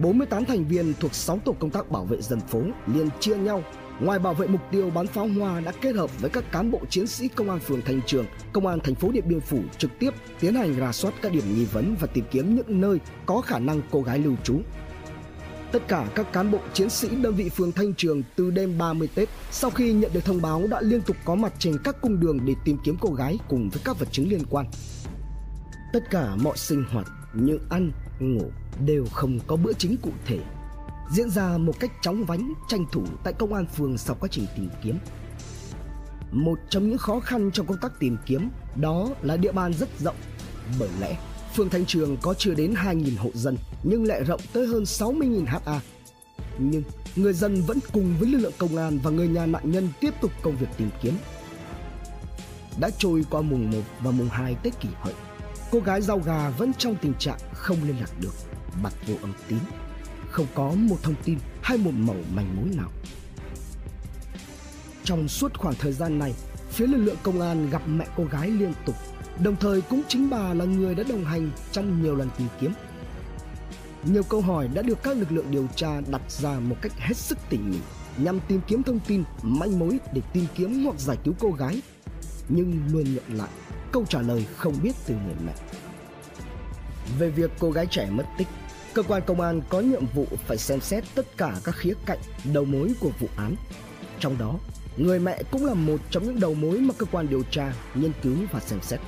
48 0.02 0.44
thành 0.44 0.64
viên 0.64 0.94
thuộc 1.00 1.14
6 1.14 1.38
tổ 1.38 1.52
công 1.52 1.70
tác 1.70 1.90
bảo 1.90 2.04
vệ 2.04 2.22
dân 2.22 2.40
phố 2.40 2.62
liền 2.86 3.08
chia 3.20 3.36
nhau. 3.36 3.62
Ngoài 4.00 4.18
bảo 4.18 4.34
vệ 4.34 4.46
mục 4.46 4.60
tiêu 4.70 4.90
bắn 4.90 5.06
pháo 5.06 5.28
hoa 5.28 5.60
đã 5.60 5.72
kết 5.80 5.94
hợp 5.94 6.20
với 6.20 6.30
các 6.30 6.44
cán 6.52 6.70
bộ 6.70 6.80
chiến 6.90 7.06
sĩ 7.06 7.28
công 7.28 7.50
an 7.50 7.58
phường 7.58 7.82
Thanh 7.82 8.00
Trường, 8.06 8.26
công 8.52 8.66
an 8.66 8.80
thành 8.80 8.94
phố 8.94 9.10
Điện 9.10 9.24
Biên 9.28 9.40
Phủ 9.40 9.58
trực 9.78 9.90
tiếp 9.98 10.10
tiến 10.40 10.54
hành 10.54 10.74
rà 10.80 10.92
soát 10.92 11.14
các 11.22 11.32
điểm 11.32 11.54
nghi 11.54 11.64
vấn 11.64 11.96
và 12.00 12.06
tìm 12.06 12.24
kiếm 12.30 12.56
những 12.56 12.80
nơi 12.80 12.98
có 13.26 13.40
khả 13.40 13.58
năng 13.58 13.80
cô 13.90 14.02
gái 14.02 14.18
lưu 14.18 14.34
trú. 14.44 14.60
Tất 15.72 15.88
cả 15.88 16.06
các 16.14 16.32
cán 16.32 16.50
bộ 16.50 16.58
chiến 16.72 16.90
sĩ 16.90 17.08
đơn 17.08 17.34
vị 17.34 17.48
phường 17.48 17.72
Thanh 17.72 17.94
Trường 17.94 18.22
từ 18.36 18.50
đêm 18.50 18.78
30 18.78 19.08
Tết 19.14 19.28
sau 19.50 19.70
khi 19.70 19.92
nhận 19.92 20.12
được 20.14 20.24
thông 20.24 20.42
báo 20.42 20.66
đã 20.70 20.80
liên 20.80 21.02
tục 21.02 21.16
có 21.24 21.34
mặt 21.34 21.52
trên 21.58 21.78
các 21.84 21.96
cung 22.00 22.20
đường 22.20 22.38
để 22.44 22.54
tìm 22.64 22.78
kiếm 22.84 22.96
cô 23.00 23.10
gái 23.10 23.38
cùng 23.48 23.70
với 23.70 23.82
các 23.84 23.98
vật 23.98 24.08
chứng 24.12 24.28
liên 24.28 24.42
quan. 24.50 24.66
Tất 25.92 26.10
cả 26.10 26.36
mọi 26.36 26.56
sinh 26.56 26.84
hoạt 26.90 27.06
như 27.34 27.58
ăn, 27.70 27.92
ngủ 28.20 28.50
đều 28.86 29.04
không 29.12 29.38
có 29.46 29.56
bữa 29.56 29.72
chính 29.72 29.96
cụ 30.02 30.10
thể 30.26 30.38
diễn 31.10 31.30
ra 31.30 31.58
một 31.58 31.80
cách 31.80 31.90
chóng 32.02 32.24
vánh 32.24 32.52
tranh 32.68 32.84
thủ 32.92 33.02
tại 33.24 33.32
công 33.32 33.54
an 33.54 33.66
phường 33.66 33.98
sau 33.98 34.16
quá 34.20 34.28
trình 34.32 34.46
tìm 34.56 34.68
kiếm 34.82 34.98
Một 36.32 36.58
trong 36.70 36.88
những 36.88 36.98
khó 36.98 37.20
khăn 37.20 37.50
trong 37.52 37.66
công 37.66 37.78
tác 37.82 37.92
tìm 38.00 38.16
kiếm 38.26 38.50
đó 38.76 39.08
là 39.22 39.36
địa 39.36 39.52
bàn 39.52 39.72
rất 39.72 39.88
rộng. 39.98 40.16
Bởi 40.78 40.88
lẽ, 41.00 41.16
phường 41.56 41.70
Thanh 41.70 41.86
Trường 41.86 42.16
có 42.22 42.34
chưa 42.34 42.54
đến 42.54 42.74
2.000 42.74 43.18
hộ 43.18 43.30
dân 43.34 43.56
nhưng 43.82 44.04
lại 44.04 44.24
rộng 44.24 44.40
tới 44.52 44.66
hơn 44.66 44.82
60.000 44.82 45.46
ha. 45.46 45.80
Nhưng 46.58 46.82
người 47.16 47.32
dân 47.32 47.62
vẫn 47.62 47.78
cùng 47.92 48.14
với 48.18 48.28
lực 48.28 48.38
lượng 48.38 48.52
công 48.58 48.76
an 48.76 48.98
và 49.02 49.10
người 49.10 49.28
nhà 49.28 49.46
nạn 49.46 49.72
nhân 49.72 49.88
tiếp 50.00 50.14
tục 50.20 50.30
công 50.42 50.56
việc 50.56 50.66
tìm 50.76 50.90
kiếm. 51.02 51.14
Đã 52.80 52.90
trôi 52.98 53.24
qua 53.30 53.42
mùng 53.42 53.70
1 53.70 53.78
và 54.00 54.10
mùng 54.10 54.28
2 54.28 54.56
Tết 54.62 54.80
kỷ 54.80 54.88
hợi, 55.00 55.14
cô 55.70 55.80
gái 55.80 56.02
rau 56.02 56.18
gà 56.18 56.50
vẫn 56.50 56.72
trong 56.78 56.96
tình 57.02 57.14
trạng 57.18 57.38
không 57.52 57.76
liên 57.86 57.96
lạc 58.00 58.10
được, 58.20 58.34
bật 58.82 58.92
vô 59.06 59.14
âm 59.22 59.32
tín, 59.48 59.58
không 60.30 60.46
có 60.54 60.70
một 60.70 60.96
thông 61.02 61.14
tin 61.24 61.38
hay 61.62 61.78
một 61.78 61.92
mẩu 61.94 62.16
manh 62.34 62.56
mối 62.56 62.76
nào. 62.76 62.90
Trong 65.04 65.28
suốt 65.28 65.58
khoảng 65.58 65.74
thời 65.74 65.92
gian 65.92 66.18
này, 66.18 66.34
phía 66.70 66.86
lực 66.86 66.98
lượng 66.98 67.16
công 67.22 67.40
an 67.40 67.70
gặp 67.70 67.82
mẹ 67.88 68.06
cô 68.16 68.24
gái 68.24 68.50
liên 68.50 68.72
tục, 68.86 68.94
đồng 69.42 69.56
thời 69.56 69.80
cũng 69.80 70.02
chính 70.08 70.30
bà 70.30 70.54
là 70.54 70.64
người 70.64 70.94
đã 70.94 71.02
đồng 71.08 71.24
hành 71.24 71.50
trong 71.72 72.02
nhiều 72.02 72.16
lần 72.16 72.28
tìm 72.38 72.48
kiếm. 72.60 72.72
Nhiều 74.04 74.22
câu 74.22 74.40
hỏi 74.40 74.68
đã 74.74 74.82
được 74.82 75.02
các 75.02 75.16
lực 75.16 75.32
lượng 75.32 75.50
điều 75.50 75.66
tra 75.76 76.00
đặt 76.10 76.22
ra 76.28 76.58
một 76.60 76.76
cách 76.82 76.92
hết 76.98 77.16
sức 77.16 77.38
tỉ 77.48 77.58
mỉ 77.58 77.78
nhằm 78.18 78.40
tìm 78.48 78.60
kiếm 78.66 78.82
thông 78.82 79.00
tin, 79.00 79.24
manh 79.42 79.78
mối 79.78 79.98
để 80.12 80.20
tìm 80.32 80.46
kiếm 80.54 80.84
hoặc 80.84 81.00
giải 81.00 81.16
cứu 81.24 81.34
cô 81.40 81.50
gái. 81.50 81.82
Nhưng 82.48 82.80
luôn 82.92 83.14
nhận 83.14 83.38
lại 83.38 83.48
câu 83.92 84.04
trả 84.08 84.22
lời 84.22 84.46
không 84.56 84.74
biết 84.82 84.92
từ 85.06 85.14
người 85.14 85.34
mẹ. 85.46 85.52
Về 87.18 87.30
việc 87.30 87.50
cô 87.58 87.70
gái 87.70 87.86
trẻ 87.90 88.08
mất 88.10 88.24
tích, 88.38 88.48
cơ 88.94 89.02
quan 89.02 89.22
công 89.26 89.40
an 89.40 89.60
có 89.68 89.80
nhiệm 89.80 90.06
vụ 90.14 90.26
phải 90.46 90.58
xem 90.58 90.80
xét 90.80 91.04
tất 91.14 91.36
cả 91.36 91.54
các 91.64 91.74
khía 91.76 91.94
cạnh 92.06 92.18
đầu 92.52 92.64
mối 92.64 92.92
của 93.00 93.10
vụ 93.20 93.28
án. 93.36 93.54
Trong 94.20 94.38
đó, 94.38 94.58
người 94.96 95.18
mẹ 95.18 95.42
cũng 95.50 95.64
là 95.64 95.74
một 95.74 96.00
trong 96.10 96.24
những 96.24 96.40
đầu 96.40 96.54
mối 96.54 96.78
mà 96.78 96.94
cơ 96.98 97.06
quan 97.12 97.28
điều 97.28 97.42
tra 97.50 97.72
nghiên 97.94 98.12
cứu 98.22 98.36
và 98.52 98.60
xem 98.60 98.78
xét. 98.82 99.00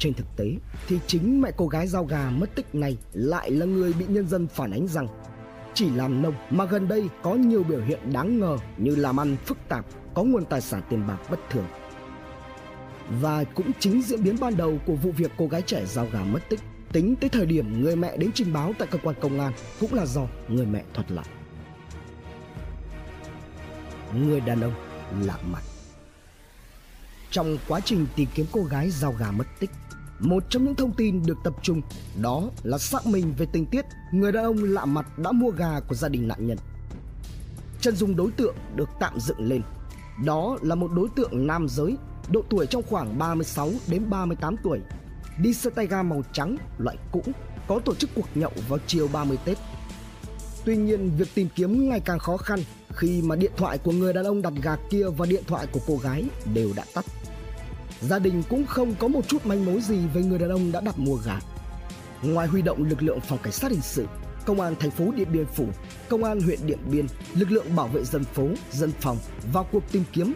Trên 0.00 0.14
thực 0.14 0.36
tế 0.36 0.56
thì 0.88 0.98
chính 1.06 1.40
mẹ 1.40 1.50
cô 1.56 1.66
gái 1.66 1.86
giao 1.86 2.04
gà 2.04 2.30
mất 2.30 2.54
tích 2.54 2.74
này 2.74 2.96
lại 3.12 3.50
là 3.50 3.66
người 3.66 3.92
bị 3.92 4.04
nhân 4.08 4.28
dân 4.28 4.46
phản 4.46 4.70
ánh 4.70 4.88
rằng 4.88 5.06
chỉ 5.74 5.90
làm 5.90 6.22
nông 6.22 6.34
mà 6.50 6.64
gần 6.64 6.88
đây 6.88 7.08
có 7.22 7.34
nhiều 7.34 7.62
biểu 7.62 7.80
hiện 7.80 8.12
đáng 8.12 8.38
ngờ 8.40 8.56
như 8.76 8.96
làm 8.96 9.20
ăn 9.20 9.36
phức 9.44 9.58
tạp, 9.68 9.84
có 10.14 10.22
nguồn 10.22 10.44
tài 10.44 10.60
sản 10.60 10.82
tiền 10.90 11.06
bạc 11.08 11.18
bất 11.30 11.40
thường. 11.50 11.66
Và 13.20 13.44
cũng 13.44 13.70
chính 13.78 14.02
diễn 14.02 14.24
biến 14.24 14.36
ban 14.40 14.56
đầu 14.56 14.78
của 14.86 14.94
vụ 14.94 15.10
việc 15.10 15.30
cô 15.36 15.46
gái 15.46 15.62
trẻ 15.62 15.84
giao 15.86 16.06
gà 16.12 16.24
mất 16.24 16.40
tích 16.48 16.60
tính 16.92 17.16
tới 17.16 17.30
thời 17.30 17.46
điểm 17.46 17.82
người 17.82 17.96
mẹ 17.96 18.16
đến 18.16 18.30
trình 18.34 18.52
báo 18.52 18.72
tại 18.78 18.88
cơ 18.90 18.98
quan 19.02 19.16
công 19.20 19.40
an 19.40 19.52
cũng 19.80 19.94
là 19.94 20.06
do 20.06 20.26
người 20.48 20.66
mẹ 20.66 20.84
thuật 20.94 21.10
lại. 21.10 21.26
Người 24.14 24.40
đàn 24.40 24.60
ông 24.60 24.74
lạ 25.22 25.38
mặt 25.52 25.62
Trong 27.30 27.58
quá 27.68 27.80
trình 27.80 28.06
tìm 28.16 28.28
kiếm 28.34 28.46
cô 28.52 28.62
gái 28.62 28.90
giao 28.90 29.12
gà 29.12 29.30
mất 29.30 29.46
tích 29.60 29.70
một 30.20 30.44
trong 30.50 30.64
những 30.64 30.74
thông 30.74 30.92
tin 30.92 31.22
được 31.26 31.38
tập 31.44 31.54
trung 31.62 31.82
đó 32.22 32.42
là 32.62 32.78
xác 32.78 33.06
minh 33.06 33.34
về 33.38 33.46
tình 33.52 33.66
tiết 33.66 33.84
người 34.12 34.32
đàn 34.32 34.44
ông 34.44 34.64
lạ 34.64 34.84
mặt 34.84 35.18
đã 35.18 35.32
mua 35.32 35.50
gà 35.50 35.80
của 35.88 35.94
gia 35.94 36.08
đình 36.08 36.28
nạn 36.28 36.46
nhân. 36.46 36.58
Chân 37.80 37.96
dung 37.96 38.16
đối 38.16 38.30
tượng 38.30 38.56
được 38.76 38.88
tạm 39.00 39.20
dựng 39.20 39.48
lên. 39.48 39.62
Đó 40.24 40.58
là 40.62 40.74
một 40.74 40.90
đối 40.96 41.08
tượng 41.16 41.46
nam 41.46 41.66
giới, 41.68 41.96
độ 42.30 42.42
tuổi 42.50 42.66
trong 42.66 42.82
khoảng 42.82 43.18
36 43.18 43.70
đến 43.86 44.10
38 44.10 44.56
tuổi, 44.62 44.80
đi 45.42 45.54
xe 45.54 45.70
tay 45.70 45.86
ga 45.86 46.02
màu 46.02 46.22
trắng 46.32 46.56
loại 46.78 46.96
cũ, 47.12 47.22
có 47.68 47.80
tổ 47.84 47.94
chức 47.94 48.10
cuộc 48.14 48.26
nhậu 48.34 48.52
vào 48.68 48.78
chiều 48.86 49.08
30 49.12 49.38
Tết. 49.44 49.58
Tuy 50.64 50.76
nhiên, 50.76 51.10
việc 51.18 51.28
tìm 51.34 51.48
kiếm 51.54 51.88
ngày 51.88 52.00
càng 52.00 52.18
khó 52.18 52.36
khăn 52.36 52.58
khi 52.88 53.22
mà 53.22 53.36
điện 53.36 53.52
thoại 53.56 53.78
của 53.78 53.92
người 53.92 54.12
đàn 54.12 54.24
ông 54.24 54.42
đặt 54.42 54.52
gà 54.62 54.76
kia 54.90 55.04
và 55.16 55.26
điện 55.26 55.42
thoại 55.46 55.66
của 55.72 55.80
cô 55.86 55.96
gái 55.96 56.24
đều 56.54 56.70
đã 56.76 56.84
tắt. 56.94 57.04
Gia 58.00 58.18
đình 58.18 58.42
cũng 58.48 58.66
không 58.66 58.94
có 58.98 59.08
một 59.08 59.28
chút 59.28 59.46
manh 59.46 59.64
mối 59.64 59.80
gì 59.80 59.98
về 60.14 60.22
người 60.22 60.38
đàn 60.38 60.50
ông 60.50 60.72
đã 60.72 60.80
đặt 60.80 60.98
mua 60.98 61.16
gà. 61.16 61.40
Ngoài 62.22 62.48
huy 62.48 62.62
động 62.62 62.84
lực 62.84 63.02
lượng 63.02 63.20
phòng 63.20 63.38
cảnh 63.42 63.52
sát 63.52 63.70
hình 63.70 63.80
sự, 63.80 64.06
công 64.46 64.60
an 64.60 64.74
thành 64.80 64.90
phố 64.90 65.12
Điện 65.16 65.28
Biên 65.32 65.46
Phủ, 65.46 65.66
công 66.08 66.24
an 66.24 66.40
huyện 66.40 66.58
Điện 66.66 66.78
Biên, 66.90 67.06
lực 67.34 67.50
lượng 67.50 67.76
bảo 67.76 67.88
vệ 67.88 68.04
dân 68.04 68.24
phố, 68.24 68.48
dân 68.72 68.92
phòng 69.00 69.18
vào 69.52 69.66
cuộc 69.72 69.92
tìm 69.92 70.04
kiếm 70.12 70.34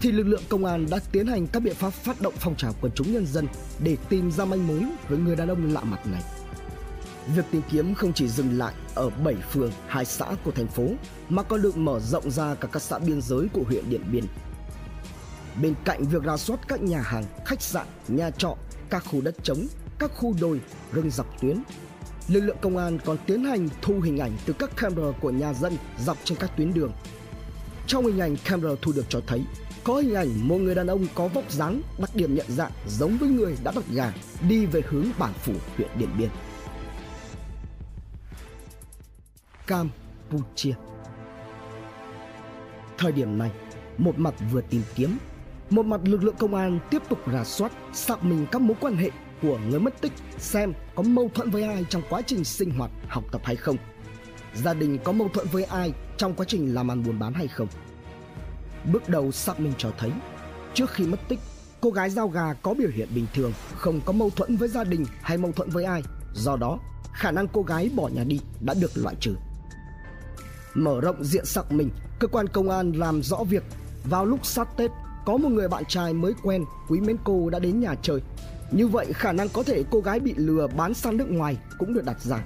thì 0.00 0.12
lực 0.12 0.26
lượng 0.26 0.42
công 0.48 0.64
an 0.64 0.86
đã 0.90 0.98
tiến 1.12 1.26
hành 1.26 1.46
các 1.46 1.60
biện 1.60 1.74
pháp 1.74 1.90
phát 1.90 2.20
động 2.20 2.34
phong 2.38 2.56
trào 2.56 2.72
quần 2.80 2.92
chúng 2.94 3.12
nhân 3.12 3.26
dân 3.26 3.46
để 3.84 3.96
tìm 4.08 4.30
ra 4.30 4.44
manh 4.44 4.66
mối 4.66 4.84
với 5.08 5.18
người 5.18 5.36
đàn 5.36 5.48
ông 5.48 5.72
lạ 5.72 5.80
mặt 5.84 6.06
này. 6.06 6.22
Việc 7.36 7.44
tìm 7.50 7.62
kiếm 7.70 7.94
không 7.94 8.12
chỉ 8.12 8.28
dừng 8.28 8.58
lại 8.58 8.74
ở 8.94 9.10
7 9.10 9.34
phường, 9.34 9.72
hai 9.86 10.04
xã 10.04 10.26
của 10.44 10.50
thành 10.50 10.66
phố 10.66 10.88
mà 11.28 11.42
còn 11.42 11.62
được 11.62 11.76
mở 11.76 12.00
rộng 12.00 12.30
ra 12.30 12.54
cả 12.54 12.68
các 12.72 12.82
xã 12.82 12.98
biên 12.98 13.20
giới 13.22 13.48
của 13.52 13.62
huyện 13.62 13.90
Điện 13.90 14.02
Biên 14.12 14.24
Bên 15.62 15.74
cạnh 15.84 16.04
việc 16.04 16.22
ra 16.22 16.36
soát 16.36 16.60
các 16.68 16.82
nhà 16.82 17.00
hàng, 17.00 17.24
khách 17.44 17.62
sạn, 17.62 17.86
nhà 18.08 18.30
trọ, 18.30 18.56
các 18.90 19.04
khu 19.06 19.20
đất 19.20 19.34
trống, 19.42 19.66
các 19.98 20.10
khu 20.14 20.34
đồi, 20.40 20.60
rừng 20.92 21.10
dọc 21.10 21.40
tuyến, 21.40 21.62
lực 22.28 22.40
lượng 22.40 22.56
công 22.60 22.76
an 22.76 22.98
còn 23.04 23.16
tiến 23.26 23.44
hành 23.44 23.68
thu 23.82 24.00
hình 24.00 24.18
ảnh 24.18 24.32
từ 24.46 24.54
các 24.58 24.70
camera 24.76 25.18
của 25.20 25.30
nhà 25.30 25.52
dân 25.52 25.76
dọc 25.98 26.18
trên 26.24 26.38
các 26.38 26.50
tuyến 26.56 26.74
đường. 26.74 26.92
Trong 27.86 28.06
hình 28.06 28.20
ảnh 28.20 28.36
camera 28.44 28.74
thu 28.82 28.92
được 28.92 29.06
cho 29.08 29.20
thấy 29.26 29.44
có 29.84 29.96
hình 29.96 30.14
ảnh 30.14 30.48
một 30.48 30.56
người 30.56 30.74
đàn 30.74 30.86
ông 30.86 31.06
có 31.14 31.28
vóc 31.28 31.50
dáng 31.50 31.82
đặc 31.98 32.10
điểm 32.14 32.34
nhận 32.34 32.46
dạng 32.48 32.72
giống 32.88 33.16
với 33.16 33.28
người 33.28 33.56
đã 33.64 33.72
đặt 33.74 33.84
gà 33.90 34.12
đi 34.48 34.66
về 34.66 34.82
hướng 34.88 35.06
bản 35.18 35.32
phủ 35.32 35.52
huyện 35.76 35.88
Điện 35.98 36.08
Biên. 36.18 36.28
Campuchia 39.66 40.74
Thời 42.98 43.12
điểm 43.12 43.38
này, 43.38 43.50
một 43.98 44.18
mặt 44.18 44.34
vừa 44.52 44.60
tìm 44.60 44.82
kiếm 44.94 45.18
một 45.74 45.86
mặt 45.86 46.00
lực 46.04 46.24
lượng 46.24 46.34
công 46.38 46.54
an 46.54 46.78
tiếp 46.90 47.02
tục 47.08 47.18
rà 47.32 47.44
soát, 47.44 47.72
xác 47.92 48.24
minh 48.24 48.46
các 48.52 48.62
mối 48.62 48.76
quan 48.80 48.96
hệ 48.96 49.10
của 49.42 49.58
người 49.68 49.80
mất 49.80 50.00
tích 50.00 50.12
xem 50.38 50.72
có 50.94 51.02
mâu 51.02 51.30
thuẫn 51.34 51.50
với 51.50 51.62
ai 51.62 51.84
trong 51.88 52.02
quá 52.10 52.22
trình 52.26 52.44
sinh 52.44 52.70
hoạt, 52.70 52.90
học 53.08 53.24
tập 53.32 53.40
hay 53.44 53.56
không. 53.56 53.76
Gia 54.54 54.74
đình 54.74 54.98
có 55.04 55.12
mâu 55.12 55.28
thuẫn 55.28 55.46
với 55.52 55.64
ai 55.64 55.92
trong 56.16 56.34
quá 56.34 56.46
trình 56.48 56.74
làm 56.74 56.90
ăn 56.90 57.04
buôn 57.04 57.18
bán 57.18 57.34
hay 57.34 57.48
không. 57.48 57.68
Bước 58.92 59.08
đầu 59.08 59.32
xác 59.32 59.60
minh 59.60 59.72
cho 59.78 59.90
thấy, 59.98 60.10
trước 60.74 60.90
khi 60.90 61.06
mất 61.06 61.20
tích, 61.28 61.38
cô 61.80 61.90
gái 61.90 62.10
giao 62.10 62.28
gà 62.28 62.52
có 62.52 62.74
biểu 62.74 62.90
hiện 62.94 63.08
bình 63.14 63.26
thường, 63.34 63.52
không 63.76 64.00
có 64.04 64.12
mâu 64.12 64.30
thuẫn 64.30 64.56
với 64.56 64.68
gia 64.68 64.84
đình 64.84 65.06
hay 65.22 65.38
mâu 65.38 65.52
thuẫn 65.52 65.70
với 65.70 65.84
ai. 65.84 66.02
Do 66.34 66.56
đó, 66.56 66.78
khả 67.12 67.30
năng 67.30 67.48
cô 67.48 67.62
gái 67.62 67.90
bỏ 67.94 68.08
nhà 68.08 68.24
đi 68.24 68.40
đã 68.60 68.74
được 68.80 68.90
loại 68.94 69.14
trừ. 69.20 69.34
Mở 70.74 71.00
rộng 71.00 71.24
diện 71.24 71.44
xác 71.44 71.72
minh, 71.72 71.90
cơ 72.18 72.28
quan 72.28 72.48
công 72.48 72.70
an 72.70 72.92
làm 72.92 73.22
rõ 73.22 73.36
việc 73.36 73.62
vào 74.04 74.24
lúc 74.24 74.46
sát 74.46 74.68
Tết 74.76 74.90
có 75.24 75.36
một 75.36 75.48
người 75.48 75.68
bạn 75.68 75.84
trai 75.88 76.12
mới 76.12 76.32
quen 76.42 76.64
quý 76.88 77.00
mến 77.00 77.16
cô 77.24 77.50
đã 77.50 77.58
đến 77.58 77.80
nhà 77.80 77.94
chơi. 78.02 78.20
Như 78.70 78.88
vậy 78.88 79.06
khả 79.12 79.32
năng 79.32 79.48
có 79.48 79.62
thể 79.62 79.82
cô 79.90 80.00
gái 80.00 80.20
bị 80.20 80.34
lừa 80.36 80.66
bán 80.76 80.94
sang 80.94 81.16
nước 81.16 81.30
ngoài 81.30 81.56
cũng 81.78 81.94
được 81.94 82.04
đặt 82.04 82.20
ra. 82.20 82.44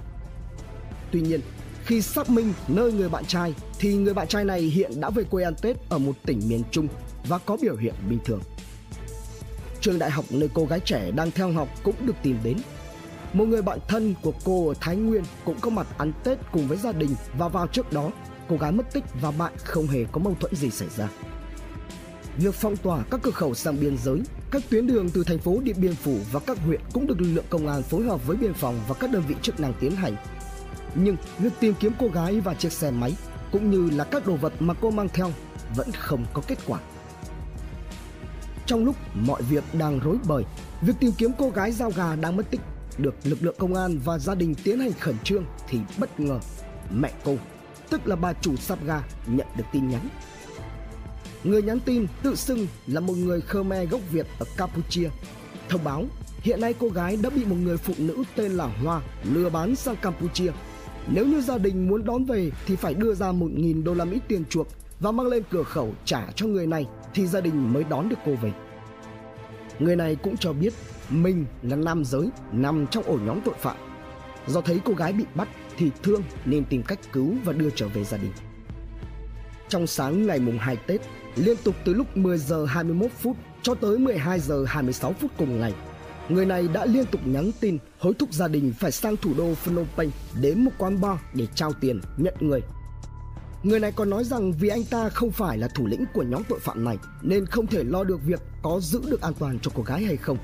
Tuy 1.12 1.20
nhiên, 1.20 1.40
khi 1.85 2.02
xác 2.02 2.30
minh 2.30 2.52
nơi 2.68 2.92
người 2.92 3.08
bạn 3.08 3.25
trai 3.25 3.54
thì 3.78 3.94
người 3.94 4.14
bạn 4.14 4.28
trai 4.28 4.44
này 4.44 4.61
hiện 4.61 5.00
đã 5.00 5.11
về 5.11 5.25
quê 5.25 5.44
ăn 5.44 5.54
Tết 5.62 5.76
ở 5.88 5.99
một 5.99 6.12
tỉnh 6.26 6.40
miền 6.49 6.62
Trung 6.70 6.88
và 7.28 7.38
có 7.38 7.56
biểu 7.62 7.76
hiện 7.76 7.94
bình 8.08 8.18
thường. 8.25 8.40
Trường 9.80 9.99
đại 9.99 10.11
học 10.11 10.25
nơi 10.30 10.49
cô 10.54 10.64
gái 10.64 10.80
trẻ 10.80 11.11
đang 11.11 11.30
theo 11.30 11.52
học 11.52 11.68
cũng 11.82 11.94
được 12.06 12.16
tìm 12.23 12.38
đến. 12.42 12.56
Một 13.32 13.44
người 13.44 13.62
bạn 13.62 13.78
thân 13.88 14.14
của 14.23 14.32
cô 14.44 14.68
ở 14.68 14.75
Thái 14.80 14.97
Nguyên 14.97 15.23
cũng 15.44 15.56
có 15.61 15.70
mặt 15.70 15.87
ăn 15.99 16.12
Tết 16.25 16.38
cùng 16.52 16.68
với 16.68 16.78
gia 16.78 16.92
đình 16.92 17.14
và 17.38 17.49
vào 17.49 17.66
trước 17.66 17.92
đó 17.92 18.11
cô 18.49 18.56
gái 18.56 18.73
mất 18.73 18.92
tích 18.92 19.04
và 19.20 19.30
bạn 19.30 19.52
không 19.64 19.87
hề 19.87 20.04
có 20.12 20.20
mâu 20.20 20.35
thuẫn 20.40 20.54
gì 20.54 20.70
xảy 20.70 20.88
ra 20.97 21.08
việc 22.38 22.54
phong 22.54 22.76
tỏa 22.76 23.04
các 23.11 23.21
cửa 23.23 23.30
khẩu 23.30 23.54
sang 23.54 23.80
biên 23.80 23.97
giới, 23.99 24.21
các 24.50 24.62
tuyến 24.71 24.87
đường 24.87 25.11
từ 25.11 25.25
thành 25.25 25.38
phố 25.38 25.61
Điện 25.62 25.76
Biên 25.78 25.95
Phủ 25.95 26.18
và 26.33 26.40
các 26.40 26.59
huyện 26.59 26.80
cũng 26.92 27.07
được 27.07 27.21
lực 27.21 27.33
lượng 27.35 27.45
công 27.50 27.68
an 27.68 27.83
phối 27.83 28.04
hợp 28.04 28.26
với 28.26 28.37
biên 28.37 28.54
phòng 28.54 28.80
và 28.88 28.95
các 28.95 29.11
đơn 29.11 29.23
vị 29.28 29.35
chức 29.42 29.61
năng 29.61 29.73
tiến 29.80 29.92
hành. 29.92 30.16
Nhưng 30.95 31.16
việc 31.38 31.52
tìm 31.61 31.75
kiếm 31.80 31.92
cô 31.99 32.09
gái 32.09 32.40
và 32.40 32.54
chiếc 32.54 32.73
xe 32.73 32.90
máy 32.90 33.16
cũng 33.52 33.71
như 33.71 33.90
là 33.97 34.04
các 34.04 34.26
đồ 34.26 34.37
vật 34.37 34.52
mà 34.61 34.75
cô 34.80 34.90
mang 34.90 35.09
theo 35.09 35.30
vẫn 35.76 35.92
không 35.92 36.26
có 36.33 36.42
kết 36.47 36.59
quả. 36.66 36.80
Trong 38.66 38.85
lúc 38.85 38.97
mọi 39.14 39.42
việc 39.42 39.64
đang 39.73 39.99
rối 39.99 40.16
bời, 40.28 40.45
việc 40.83 40.95
tìm 41.00 41.12
kiếm 41.18 41.30
cô 41.38 41.50
gái 41.50 41.73
giao 41.73 41.90
gà 41.90 42.16
đang 42.16 42.37
mất 42.37 42.50
tích 42.50 42.61
được 42.99 43.14
lực 43.25 43.38
lượng 43.42 43.57
công 43.59 43.75
an 43.75 43.99
và 44.04 44.18
gia 44.18 44.35
đình 44.35 44.54
tiến 44.54 44.80
hành 44.80 44.92
khẩn 45.00 45.14
trương 45.25 45.45
thì 45.68 45.78
bất 45.99 46.21
ngờ 46.21 46.38
mẹ 46.90 47.12
cô, 47.25 47.37
tức 47.90 48.07
là 48.07 48.16
bà 48.16 48.33
chủ 48.33 48.57
sạp 48.57 48.85
gà 48.85 49.02
nhận 49.26 49.47
được 49.57 49.64
tin 49.73 49.88
nhắn 49.88 50.09
Người 51.45 51.62
nhắn 51.62 51.80
tin 51.80 52.07
tự 52.23 52.35
xưng 52.35 52.66
là 52.87 53.00
một 53.00 53.14
người 53.16 53.40
Khmer 53.40 53.90
gốc 53.90 54.00
Việt 54.12 54.26
ở 54.38 54.47
Campuchia. 54.57 55.09
Thông 55.68 55.85
báo 55.85 56.04
hiện 56.42 56.61
nay 56.61 56.75
cô 56.78 56.88
gái 56.88 57.18
đã 57.23 57.30
bị 57.30 57.45
một 57.45 57.57
người 57.62 57.76
phụ 57.76 57.95
nữ 57.99 58.23
tên 58.37 58.52
là 58.52 58.66
Hoa 58.66 59.02
lừa 59.33 59.50
bán 59.50 59.76
sang 59.76 59.97
Campuchia. 59.97 60.52
Nếu 61.12 61.26
như 61.26 61.40
gia 61.40 61.59
đình 61.59 61.88
muốn 61.88 62.04
đón 62.04 62.25
về 62.25 62.50
thì 62.66 62.76
phải 62.76 62.95
đưa 62.95 63.14
ra 63.14 63.33
1.000 63.33 63.85
đô 63.85 63.95
la 63.95 64.04
Mỹ 64.04 64.18
tiền 64.28 64.45
chuộc 64.45 64.66
và 65.00 65.11
mang 65.11 65.26
lên 65.26 65.42
cửa 65.50 65.62
khẩu 65.62 65.95
trả 66.04 66.26
cho 66.35 66.47
người 66.47 66.66
này 66.66 66.87
thì 67.14 67.26
gia 67.26 67.40
đình 67.40 67.73
mới 67.73 67.85
đón 67.85 68.09
được 68.09 68.18
cô 68.26 68.35
về. 68.35 68.52
Người 69.78 69.97
này 69.97 70.16
cũng 70.16 70.37
cho 70.37 70.52
biết 70.52 70.73
mình 71.11 71.45
là 71.62 71.76
nam 71.76 72.04
giới 72.04 72.28
nằm 72.52 72.87
trong 72.87 73.04
ổ 73.04 73.18
nhóm 73.18 73.40
tội 73.45 73.54
phạm. 73.61 73.76
Do 74.47 74.61
thấy 74.61 74.80
cô 74.85 74.92
gái 74.92 75.12
bị 75.12 75.25
bắt 75.35 75.49
thì 75.76 75.90
thương 76.02 76.23
nên 76.45 76.64
tìm 76.64 76.83
cách 76.83 76.99
cứu 77.12 77.35
và 77.45 77.52
đưa 77.52 77.71
trở 77.71 77.88
về 77.88 78.04
gia 78.04 78.16
đình. 78.16 78.33
Trong 79.68 79.87
sáng 79.87 80.26
ngày 80.26 80.38
mùng 80.38 80.59
2 80.59 80.76
Tết, 80.76 81.00
liên 81.38 81.57
tục 81.64 81.75
từ 81.85 81.95
lúc 81.95 82.16
10 82.16 82.38
giờ 82.38 82.64
21 82.64 83.11
phút 83.18 83.37
cho 83.62 83.75
tới 83.75 83.99
12 83.99 84.40
giờ 84.40 84.64
26 84.66 85.12
phút 85.12 85.30
cùng 85.38 85.61
ngày. 85.61 85.75
Người 86.28 86.47
này 86.47 86.68
đã 86.68 86.87
liên 86.87 87.07
tục 87.07 87.21
nhắn 87.25 87.50
tin 87.61 87.78
hối 87.99 88.14
thúc 88.14 88.33
gia 88.33 88.49
đình 88.49 88.73
phải 88.80 88.92
sang 88.92 89.16
thủ 89.16 89.35
đô 89.38 89.54
Phnom 89.54 89.87
Penh 89.97 90.11
đến 90.40 90.64
một 90.64 90.71
quán 90.78 91.00
bar 91.00 91.18
để 91.35 91.47
trao 91.54 91.73
tiền 91.73 92.00
nhận 92.16 92.35
người. 92.40 92.61
Người 93.62 93.80
này 93.80 93.92
còn 93.92 94.11
nói 94.11 94.25
rằng 94.25 94.52
vì 94.52 94.68
anh 94.68 94.85
ta 94.85 95.09
không 95.09 95.30
phải 95.30 95.59
là 95.59 95.68
thủ 95.68 95.87
lĩnh 95.87 96.04
của 96.14 96.23
nhóm 96.23 96.42
tội 96.49 96.59
phạm 96.59 96.85
này 96.85 96.97
nên 97.23 97.47
không 97.47 97.66
thể 97.66 97.85
lo 97.85 98.04
được 98.04 98.21
việc 98.25 98.40
có 98.62 98.80
giữ 98.80 99.00
được 99.11 99.21
an 99.21 99.33
toàn 99.38 99.59
cho 99.62 99.71
cô 99.75 99.83
gái 99.83 100.04
hay 100.04 100.16
không. 100.16 100.38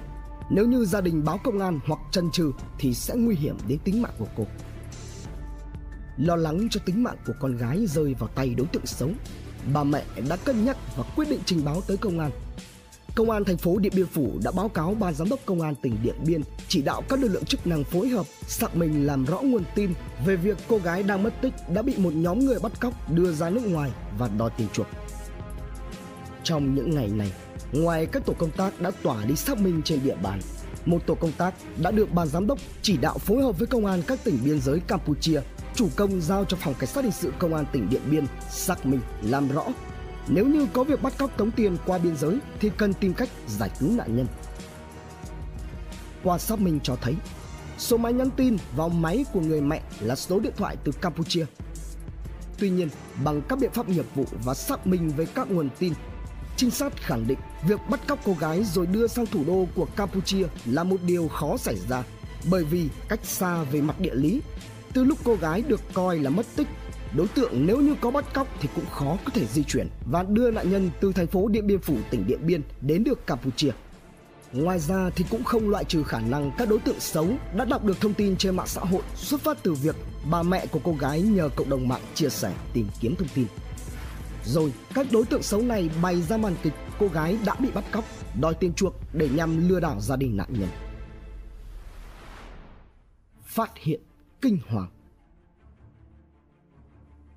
Nếu 0.51 0.67
như 0.67 0.85
gia 0.85 1.01
đình 1.01 1.25
báo 1.25 1.39
công 1.45 1.59
an 1.59 1.81
hoặc 1.87 2.01
chân 2.13 2.31
trừ 2.33 2.53
thì 2.79 2.95
sẽ 2.95 3.15
nguy 3.15 3.35
hiểm 3.35 3.57
đến 3.69 3.79
tính 3.85 4.03
mạng 4.03 4.15
của 4.19 4.27
cô. 4.37 4.47
Lo 6.17 6.37
lắng 6.37 6.69
cho 6.71 6.81
tính 6.85 7.03
mạng 7.03 7.17
của 7.27 7.33
con 7.41 7.57
gái 7.57 7.87
rơi 7.87 8.15
vào 8.19 8.29
tay 8.29 8.55
đối 8.55 8.67
tượng 8.67 8.87
xấu, 8.87 9.11
bà 9.73 9.85
mẹ 9.85 10.05
đã 10.29 10.37
cân 10.37 10.65
nhắc 10.65 10.77
và 10.97 11.05
quyết 11.17 11.29
định 11.29 11.41
trình 11.47 11.65
báo 11.65 11.81
tới 11.81 11.97
công 11.97 12.21
an. 12.21 12.31
Công 13.15 13.31
an 13.31 13.45
thành 13.45 13.57
phố 13.57 13.79
Điện 13.79 13.93
Biên 13.97 14.07
Phủ 14.07 14.39
đã 14.45 14.51
báo 14.51 14.69
cáo 14.69 14.95
ban 14.95 15.15
giám 15.15 15.29
đốc 15.29 15.41
công 15.47 15.61
an 15.61 15.75
tỉnh 15.75 15.97
Điện 16.03 16.15
Biên 16.27 16.41
chỉ 16.69 16.83
đạo 16.83 17.03
các 17.09 17.19
lực 17.21 17.29
lượng 17.29 17.45
chức 17.45 17.67
năng 17.67 17.85
phối 17.85 18.09
hợp 18.09 18.27
xác 18.47 18.77
minh 18.77 19.07
làm 19.07 19.25
rõ 19.25 19.41
nguồn 19.41 19.65
tin 19.75 19.93
về 20.27 20.37
việc 20.37 20.59
cô 20.69 20.79
gái 20.79 21.03
đang 21.03 21.23
mất 21.23 21.35
tích 21.43 21.55
đã 21.75 21.83
bị 21.83 21.95
một 21.99 22.13
nhóm 22.15 22.39
người 22.39 22.59
bắt 22.63 22.73
cóc 22.81 23.13
đưa 23.13 23.33
ra 23.33 23.51
nước 23.51 23.67
ngoài 23.67 23.91
và 24.19 24.29
đòi 24.39 24.51
tiền 24.57 24.69
chuộc. 24.73 24.87
Trong 26.43 26.75
những 26.75 26.91
ngày 26.91 27.09
này, 27.09 27.33
ngoài 27.73 28.07
các 28.07 28.27
tổ 28.27 28.33
công 28.39 28.51
tác 28.51 28.81
đã 28.81 28.91
tỏa 29.03 29.25
đi 29.25 29.37
xác 29.37 29.59
minh 29.59 29.83
trên 29.85 30.01
địa 30.05 30.17
bàn, 30.23 30.41
một 30.87 31.07
tổ 31.07 31.15
công 31.15 31.33
tác 31.33 31.55
đã 31.83 31.91
được 31.91 32.13
ban 32.13 32.29
giám 32.29 32.47
đốc 32.47 32.59
chỉ 32.83 32.97
đạo 32.97 33.19
phối 33.19 33.43
hợp 33.43 33.59
với 33.59 33.67
công 33.67 33.87
an 33.87 34.03
các 34.07 34.25
tỉnh 34.25 34.39
biên 34.45 34.61
giới 34.61 34.81
Campuchia 34.81 35.41
chủ 35.75 35.89
công 35.97 36.21
giao 36.21 36.45
cho 36.45 36.57
phòng 36.57 36.75
cảnh 36.79 36.89
sát 36.89 37.05
hình 37.05 37.13
sự 37.13 37.33
công 37.39 37.55
an 37.55 37.65
tỉnh 37.73 37.89
Điện 37.91 38.03
Biên 38.11 38.25
xác 38.51 38.87
minh 38.87 39.01
làm 39.23 39.49
rõ 39.49 39.65
nếu 40.29 40.47
như 40.47 40.67
có 40.73 40.85
việc 40.85 41.03
bắt 41.03 41.13
cóc 41.19 41.37
tống 41.37 41.51
tiền 41.51 41.77
qua 41.87 41.99
biên 41.99 42.17
giới 42.17 42.39
thì 42.61 42.71
cần 42.77 42.95
tìm 42.95 43.15
cách 43.15 43.29
giải 43.49 43.71
cứu 43.81 43.91
nạn 43.93 44.17
nhân. 44.17 44.27
Qua 46.23 46.39
xác 46.39 46.61
minh 46.61 46.81
cho 46.83 46.97
thấy, 47.01 47.15
số 47.79 47.97
máy 47.97 48.13
nhắn 48.13 48.31
tin 48.31 48.57
vào 48.77 48.89
máy 48.89 49.25
của 49.33 49.41
người 49.41 49.61
mẹ 49.61 49.83
là 50.01 50.17
số 50.17 50.41
điện 50.41 50.53
thoại 50.57 50.77
từ 50.85 50.93
Campuchia. 50.93 51.47
Tuy 52.59 52.71
nhiên, 52.71 52.89
bằng 53.25 53.43
các 53.49 53.59
biện 53.59 53.71
pháp 53.71 53.89
nghiệp 53.89 54.07
vụ 54.15 54.25
và 54.45 54.55
xác 54.55 54.87
minh 54.87 55.13
với 55.17 55.27
các 55.27 55.51
nguồn 55.51 55.69
tin, 55.79 55.93
trinh 56.57 56.71
sát 56.71 56.97
khẳng 56.97 57.27
định 57.27 57.39
việc 57.69 57.81
bắt 57.91 58.01
cóc 58.07 58.19
cô 58.25 58.37
gái 58.41 58.65
rồi 58.65 58.87
đưa 58.87 59.07
sang 59.07 59.27
thủ 59.27 59.45
đô 59.47 59.67
của 59.75 59.87
Campuchia 59.97 60.47
là 60.65 60.85
một 60.85 60.97
điều 61.07 61.29
khó 61.29 61.57
xảy 61.57 61.77
ra 61.89 62.03
bởi 62.51 62.65
vì 62.65 62.89
cách 63.09 63.21
xa 63.23 63.63
về 63.63 63.81
mặt 63.81 64.01
địa 64.01 64.15
lý. 64.15 64.41
Từ 64.95 65.05
lúc 65.05 65.19
cô 65.25 65.35
gái 65.35 65.63
được 65.63 65.81
coi 65.95 66.19
là 66.19 66.31
mất 66.31 66.47
tích 66.57 66.69
đối 67.17 67.29
tượng 67.29 67.67
nếu 67.67 67.81
như 67.81 67.95
có 68.01 68.11
bắt 68.11 68.35
cóc 68.35 68.49
thì 68.61 68.69
cũng 68.75 68.87
khó 68.87 69.19
có 69.25 69.31
thể 69.35 69.47
di 69.47 69.63
chuyển 69.63 69.89
và 70.11 70.23
đưa 70.23 70.51
nạn 70.51 70.71
nhân 70.71 70.91
từ 71.01 71.13
thành 71.13 71.27
phố 71.27 71.49
Điện 71.49 71.67
Biên 71.67 71.81
Phủ 71.81 71.97
tỉnh 72.11 72.27
Điện 72.27 72.47
Biên 72.47 72.63
đến 72.81 73.05
được 73.05 73.27
Campuchia. 73.27 73.71
Ngoài 74.53 74.79
ra 74.79 75.11
thì 75.17 75.25
cũng 75.31 75.45
không 75.45 75.69
loại 75.69 75.85
trừ 75.85 76.03
khả 76.03 76.21
năng 76.21 76.51
các 76.59 76.69
đối 76.69 76.79
tượng 76.79 77.01
xấu 77.01 77.29
đã 77.57 77.65
đọc 77.65 77.85
được 77.85 78.01
thông 78.01 78.15
tin 78.15 78.37
trên 78.37 78.57
mạng 78.57 78.67
xã 78.67 78.81
hội 78.81 79.03
xuất 79.15 79.41
phát 79.41 79.59
từ 79.63 79.75
việc 79.75 79.97
bà 80.31 80.43
mẹ 80.43 80.67
của 80.67 80.81
cô 80.85 80.95
gái 81.01 81.23
nhờ 81.23 81.49
cộng 81.57 81.71
đồng 81.71 81.89
mạng 81.89 82.03
chia 82.15 82.29
sẻ 82.29 82.53
tìm 82.73 82.87
kiếm 83.01 83.17
thông 83.17 83.29
tin. 83.35 83.47
Rồi 84.45 84.73
các 84.95 85.07
đối 85.13 85.25
tượng 85.25 85.43
xấu 85.43 85.63
này 85.63 85.91
bày 86.03 86.23
ra 86.23 86.37
màn 86.37 86.55
kịch 86.63 86.73
cô 86.99 87.09
gái 87.09 87.39
đã 87.45 87.55
bị 87.55 87.71
bắt 87.71 87.85
cóc, 87.93 88.05
đòi 88.41 88.55
tiền 88.55 88.75
chuộc 88.75 88.95
để 89.13 89.29
nhằm 89.29 89.69
lừa 89.69 89.81
đảo 89.81 90.01
gia 90.01 90.17
đình 90.17 90.37
nạn 90.37 90.49
nhân. 90.51 90.69
Phát 93.45 93.71
hiện 93.77 94.01
kinh 94.45 94.59
hoàng 94.69 94.89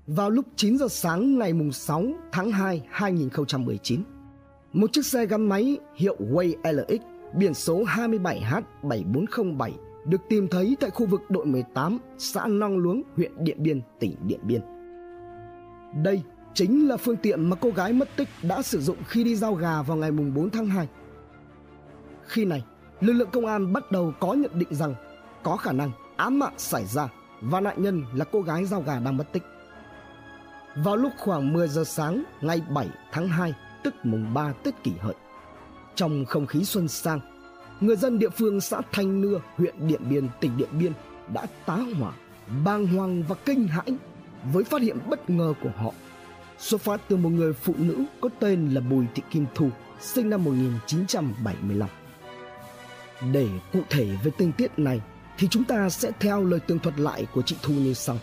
vào 0.06 0.30
lúc 0.30 0.44
9 0.56 0.78
giờ 0.78 0.88
sáng 0.88 1.38
ngày 1.38 1.52
6 1.72 2.04
tháng 2.32 2.50
2 2.50 2.82
2019. 2.90 4.02
Một 4.72 4.92
chiếc 4.92 5.06
xe 5.06 5.26
gắn 5.26 5.48
máy 5.48 5.78
hiệu 5.94 6.16
Way 6.18 6.54
LX 6.72 7.00
biển 7.34 7.54
số 7.54 7.84
27H7407 7.84 9.70
được 10.06 10.20
tìm 10.28 10.48
thấy 10.48 10.76
tại 10.80 10.90
khu 10.90 11.06
vực 11.06 11.20
đội 11.28 11.46
18 11.46 11.98
xã 12.18 12.46
Nong 12.46 12.78
Luống, 12.78 13.02
huyện 13.16 13.32
Điện 13.44 13.62
Biên, 13.62 13.80
tỉnh 14.00 14.16
Điện 14.26 14.40
Biên. 14.42 14.60
Đây 16.02 16.22
chính 16.54 16.88
là 16.88 16.96
phương 16.96 17.16
tiện 17.16 17.50
mà 17.50 17.56
cô 17.56 17.70
gái 17.70 17.92
mất 17.92 18.08
tích 18.16 18.28
đã 18.42 18.62
sử 18.62 18.80
dụng 18.80 18.96
khi 19.06 19.24
đi 19.24 19.36
giao 19.36 19.54
gà 19.54 19.82
vào 19.82 19.96
ngày 19.96 20.10
4 20.10 20.50
tháng 20.50 20.66
2. 20.66 20.88
Khi 22.26 22.44
này, 22.44 22.64
lực 23.00 23.12
lượng 23.12 23.30
công 23.32 23.46
an 23.46 23.72
bắt 23.72 23.92
đầu 23.92 24.12
có 24.20 24.34
nhận 24.34 24.58
định 24.58 24.74
rằng 24.74 24.94
có 25.42 25.56
khả 25.56 25.72
năng 25.72 25.90
ám 26.18 26.38
mạng 26.38 26.54
xảy 26.56 26.86
ra 26.86 27.08
và 27.40 27.60
nạn 27.60 27.82
nhân 27.82 28.04
là 28.14 28.24
cô 28.24 28.40
gái 28.40 28.64
giao 28.64 28.82
gà 28.82 28.98
đang 28.98 29.16
mất 29.16 29.32
tích 29.32 29.42
vào 30.76 30.96
lúc 30.96 31.12
khoảng 31.18 31.52
10 31.52 31.68
giờ 31.68 31.84
sáng 31.84 32.22
ngày 32.40 32.62
7 32.70 32.88
tháng 33.12 33.28
2 33.28 33.54
tức 33.84 33.94
mùng 34.02 34.34
3 34.34 34.52
Tết 34.52 34.74
kỷ 34.82 34.92
hợi. 35.00 35.14
Trong 35.94 36.24
không 36.24 36.46
khí 36.46 36.64
xuân 36.64 36.88
sang, 36.88 37.20
người 37.80 37.96
dân 37.96 38.18
địa 38.18 38.28
phương 38.28 38.60
xã 38.60 38.80
Thanh 38.92 39.20
Nưa, 39.20 39.40
huyện 39.56 39.88
Điện 39.88 40.00
Biên, 40.10 40.28
tỉnh 40.40 40.56
Điện 40.56 40.68
Biên 40.78 40.92
đã 41.34 41.46
tá 41.66 41.76
hỏa, 41.98 42.12
bàng 42.64 42.86
hoàng 42.86 43.22
và 43.28 43.36
kinh 43.44 43.68
hãi 43.68 43.92
với 44.52 44.64
phát 44.64 44.82
hiện 44.82 44.98
bất 45.08 45.30
ngờ 45.30 45.54
của 45.62 45.70
họ 45.76 45.92
xuất 46.58 46.80
phát 46.80 47.00
từ 47.08 47.16
một 47.16 47.30
người 47.30 47.52
phụ 47.52 47.74
nữ 47.78 48.04
có 48.20 48.28
tên 48.38 48.70
là 48.74 48.80
Bùi 48.80 49.04
Thị 49.14 49.22
Kim 49.30 49.46
Thu, 49.54 49.70
sinh 50.00 50.30
năm 50.30 50.44
1975. 50.44 51.88
Để 53.32 53.48
cụ 53.72 53.80
thể 53.90 54.06
về 54.24 54.30
tình 54.38 54.52
tiết 54.52 54.78
này 54.78 55.00
thì 55.38 55.48
chúng 55.48 55.64
ta 55.64 55.88
sẽ 55.88 56.10
theo 56.20 56.44
lời 56.44 56.60
tường 56.60 56.78
thuật 56.78 56.98
lại 56.98 57.26
của 57.34 57.42
chị 57.42 57.56
Thu 57.62 57.74
như 57.74 57.94
sau. 57.94 58.18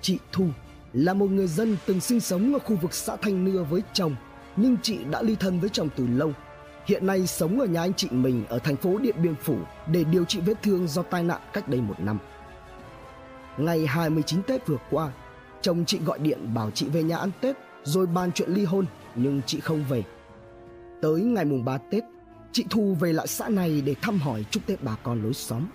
Chị 0.00 0.18
Thu 0.32 0.46
là 0.92 1.14
một 1.14 1.30
người 1.30 1.46
dân 1.46 1.76
từng 1.86 2.00
sinh 2.00 2.20
sống 2.20 2.52
ở 2.52 2.58
khu 2.58 2.76
vực 2.76 2.94
xã 2.94 3.16
Thanh 3.16 3.44
Nưa 3.44 3.62
với 3.62 3.82
chồng, 3.92 4.16
nhưng 4.56 4.76
chị 4.82 4.98
đã 5.10 5.22
ly 5.22 5.36
thân 5.40 5.60
với 5.60 5.70
chồng 5.70 5.88
từ 5.96 6.06
lâu. 6.06 6.32
Hiện 6.86 7.06
nay 7.06 7.26
sống 7.26 7.60
ở 7.60 7.66
nhà 7.66 7.80
anh 7.80 7.94
chị 7.94 8.08
mình 8.10 8.44
ở 8.48 8.58
thành 8.58 8.76
phố 8.76 8.98
Điện 8.98 9.16
Biên 9.22 9.34
Phủ 9.34 9.58
để 9.92 10.04
điều 10.04 10.24
trị 10.24 10.40
vết 10.40 10.62
thương 10.62 10.88
do 10.88 11.02
tai 11.02 11.22
nạn 11.22 11.40
cách 11.52 11.68
đây 11.68 11.80
một 11.80 12.00
năm. 12.00 12.18
Ngày 13.58 13.86
29 13.86 14.42
Tết 14.42 14.66
vừa 14.66 14.78
qua, 14.90 15.12
chồng 15.60 15.84
chị 15.84 15.98
gọi 15.98 16.18
điện 16.18 16.54
bảo 16.54 16.70
chị 16.70 16.88
về 16.88 17.02
nhà 17.02 17.16
ăn 17.16 17.30
Tết 17.40 17.56
rồi 17.84 18.06
bàn 18.06 18.32
chuyện 18.32 18.50
ly 18.50 18.64
hôn 18.64 18.84
nhưng 19.14 19.40
chị 19.46 19.60
không 19.60 19.84
về. 19.88 20.02
Tới 21.02 21.20
ngày 21.20 21.44
mùng 21.44 21.64
3 21.64 21.78
Tết, 21.78 22.04
chị 22.52 22.64
Thu 22.70 22.96
về 23.00 23.12
lại 23.12 23.26
xã 23.26 23.48
này 23.48 23.82
để 23.86 23.94
thăm 24.02 24.18
hỏi 24.18 24.44
chúc 24.50 24.66
Tết 24.66 24.82
bà 24.82 24.96
con 25.02 25.22
lối 25.22 25.34
xóm. 25.34 25.66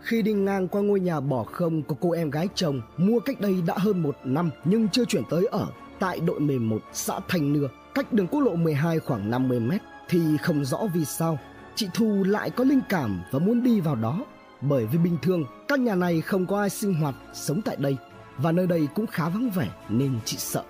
Khi 0.00 0.22
đi 0.22 0.32
ngang 0.32 0.68
qua 0.68 0.82
ngôi 0.82 1.00
nhà 1.00 1.20
bỏ 1.20 1.44
không 1.44 1.82
của 1.82 1.94
cô 1.94 2.10
em 2.10 2.30
gái 2.30 2.48
chồng 2.54 2.80
mua 2.96 3.20
cách 3.20 3.40
đây 3.40 3.62
đã 3.66 3.74
hơn 3.78 4.02
một 4.02 4.16
năm 4.24 4.50
nhưng 4.64 4.88
chưa 4.88 5.04
chuyển 5.04 5.22
tới 5.30 5.46
ở 5.50 5.66
tại 5.98 6.20
đội 6.20 6.40
11 6.40 6.78
xã 6.92 7.20
Thành 7.28 7.52
Nưa, 7.52 7.68
cách 7.94 8.12
đường 8.12 8.26
quốc 8.26 8.40
lộ 8.40 8.54
12 8.54 8.98
khoảng 8.98 9.30
50 9.30 9.60
mét 9.60 9.80
thì 10.08 10.20
không 10.42 10.64
rõ 10.64 10.78
vì 10.94 11.04
sao 11.04 11.38
chị 11.74 11.88
Thu 11.94 12.24
lại 12.24 12.50
có 12.50 12.64
linh 12.64 12.80
cảm 12.88 13.20
và 13.30 13.38
muốn 13.38 13.62
đi 13.62 13.80
vào 13.80 13.94
đó 13.94 14.24
bởi 14.60 14.86
vì 14.86 14.98
bình 14.98 15.18
thường 15.22 15.44
các 15.68 15.80
nhà 15.80 15.94
này 15.94 16.20
không 16.20 16.46
có 16.46 16.60
ai 16.60 16.70
sinh 16.70 16.94
hoạt 16.94 17.14
sống 17.34 17.62
tại 17.62 17.76
đây 17.76 17.96
và 18.38 18.52
nơi 18.52 18.66
đây 18.66 18.88
cũng 18.94 19.06
khá 19.06 19.28
vắng 19.28 19.50
vẻ 19.50 19.68
nên 19.88 20.18
chị 20.24 20.36
sợ. 20.36 20.62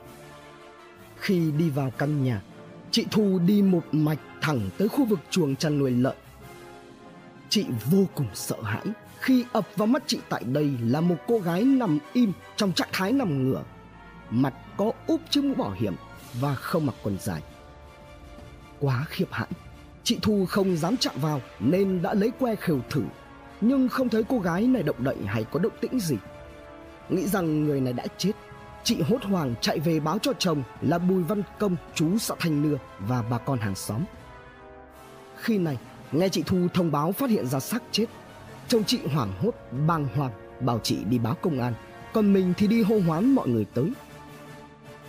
Khi 1.17 1.51
đi 1.51 1.71
vào 1.71 1.91
căn 1.99 2.25
nhà, 2.25 2.43
chị 2.91 3.07
Thu 3.11 3.39
đi 3.47 3.63
một 3.63 3.83
mạch 3.93 4.19
thẳng 4.49 4.71
tới 4.79 4.89
khu 4.89 5.05
vực 5.05 5.19
chuồng 5.31 5.57
chăn 5.57 5.79
nuôi 5.79 5.91
lợn. 5.91 6.17
Chị 7.49 7.67
vô 7.91 8.05
cùng 8.15 8.27
sợ 8.35 8.63
hãi 8.63 8.83
khi 9.21 9.45
ập 9.53 9.69
vào 9.77 9.87
mắt 9.87 10.03
chị 10.07 10.19
tại 10.29 10.45
đây 10.45 10.71
là 10.83 11.01
một 11.01 11.17
cô 11.27 11.39
gái 11.39 11.65
nằm 11.65 11.99
im 12.13 12.33
trong 12.57 12.73
trạng 12.73 12.89
thái 12.93 13.13
nằm 13.13 13.45
ngửa, 13.45 13.63
mặt 14.31 14.55
có 14.77 14.93
úp 15.07 15.21
chiếc 15.31 15.45
mũ 15.45 15.55
bảo 15.55 15.71
hiểm 15.71 15.95
và 16.41 16.55
không 16.55 16.87
mặc 16.87 16.95
quần 17.03 17.19
dài. 17.21 17.43
Quá 18.81 19.07
khiếp 19.09 19.27
hãi, 19.31 19.49
chị 20.05 20.19
thu 20.23 20.47
không 20.47 20.77
dám 20.77 20.97
chạm 20.97 21.15
vào 21.21 21.41
nên 21.61 22.03
đã 22.03 22.15
lấy 22.15 22.31
que 22.31 22.55
khều 22.55 22.81
thử, 22.91 23.03
nhưng 23.61 23.89
không 23.89 24.09
thấy 24.09 24.23
cô 24.29 24.39
gái 24.39 24.67
này 24.67 24.83
động 24.83 25.05
đậy 25.05 25.17
hay 25.27 25.45
có 25.45 25.61
động 25.61 25.73
tĩnh 25.81 26.01
gì. 26.01 26.17
Nghĩ 27.09 27.27
rằng 27.27 27.65
người 27.65 27.81
này 27.81 27.93
đã 27.93 28.05
chết, 28.19 28.33
chị 28.85 29.03
hốt 29.09 29.23
hoảng 29.23 29.55
chạy 29.61 29.79
về 29.79 30.01
báo 30.01 30.19
cho 30.19 30.33
chồng 30.39 30.63
là 30.81 30.99
bùi 30.99 31.23
văn 31.23 31.43
công, 31.59 31.77
chú 31.95 32.19
xã 32.19 32.35
thanh 32.39 32.63
nưa 32.63 32.79
và 32.99 33.23
bà 33.31 33.39
con 33.39 33.59
hàng 33.59 33.75
xóm 33.75 34.05
khi 35.41 35.59
này 35.59 35.79
nghe 36.13 36.29
chị 36.29 36.43
thu 36.47 36.69
thông 36.75 36.93
báo 36.93 37.13
phát 37.13 37.31
hiện 37.31 37.47
ra 37.47 37.61
xác 37.61 37.83
chết 37.93 38.07
Chồng 38.69 38.85
chị 38.85 39.01
hoảng 39.15 39.33
hốt, 39.41 39.51
bàng 39.87 40.09
hoàng, 40.17 40.33
bảo 40.61 40.81
chị 40.83 41.05
đi 41.05 41.19
báo 41.19 41.35
công 41.35 41.61
an, 41.61 41.75
còn 42.13 42.33
mình 42.33 42.53
thì 42.57 42.67
đi 42.67 42.83
hô 42.83 43.01
hoán 43.01 43.35
mọi 43.35 43.49
người 43.49 43.65
tới. 43.65 43.93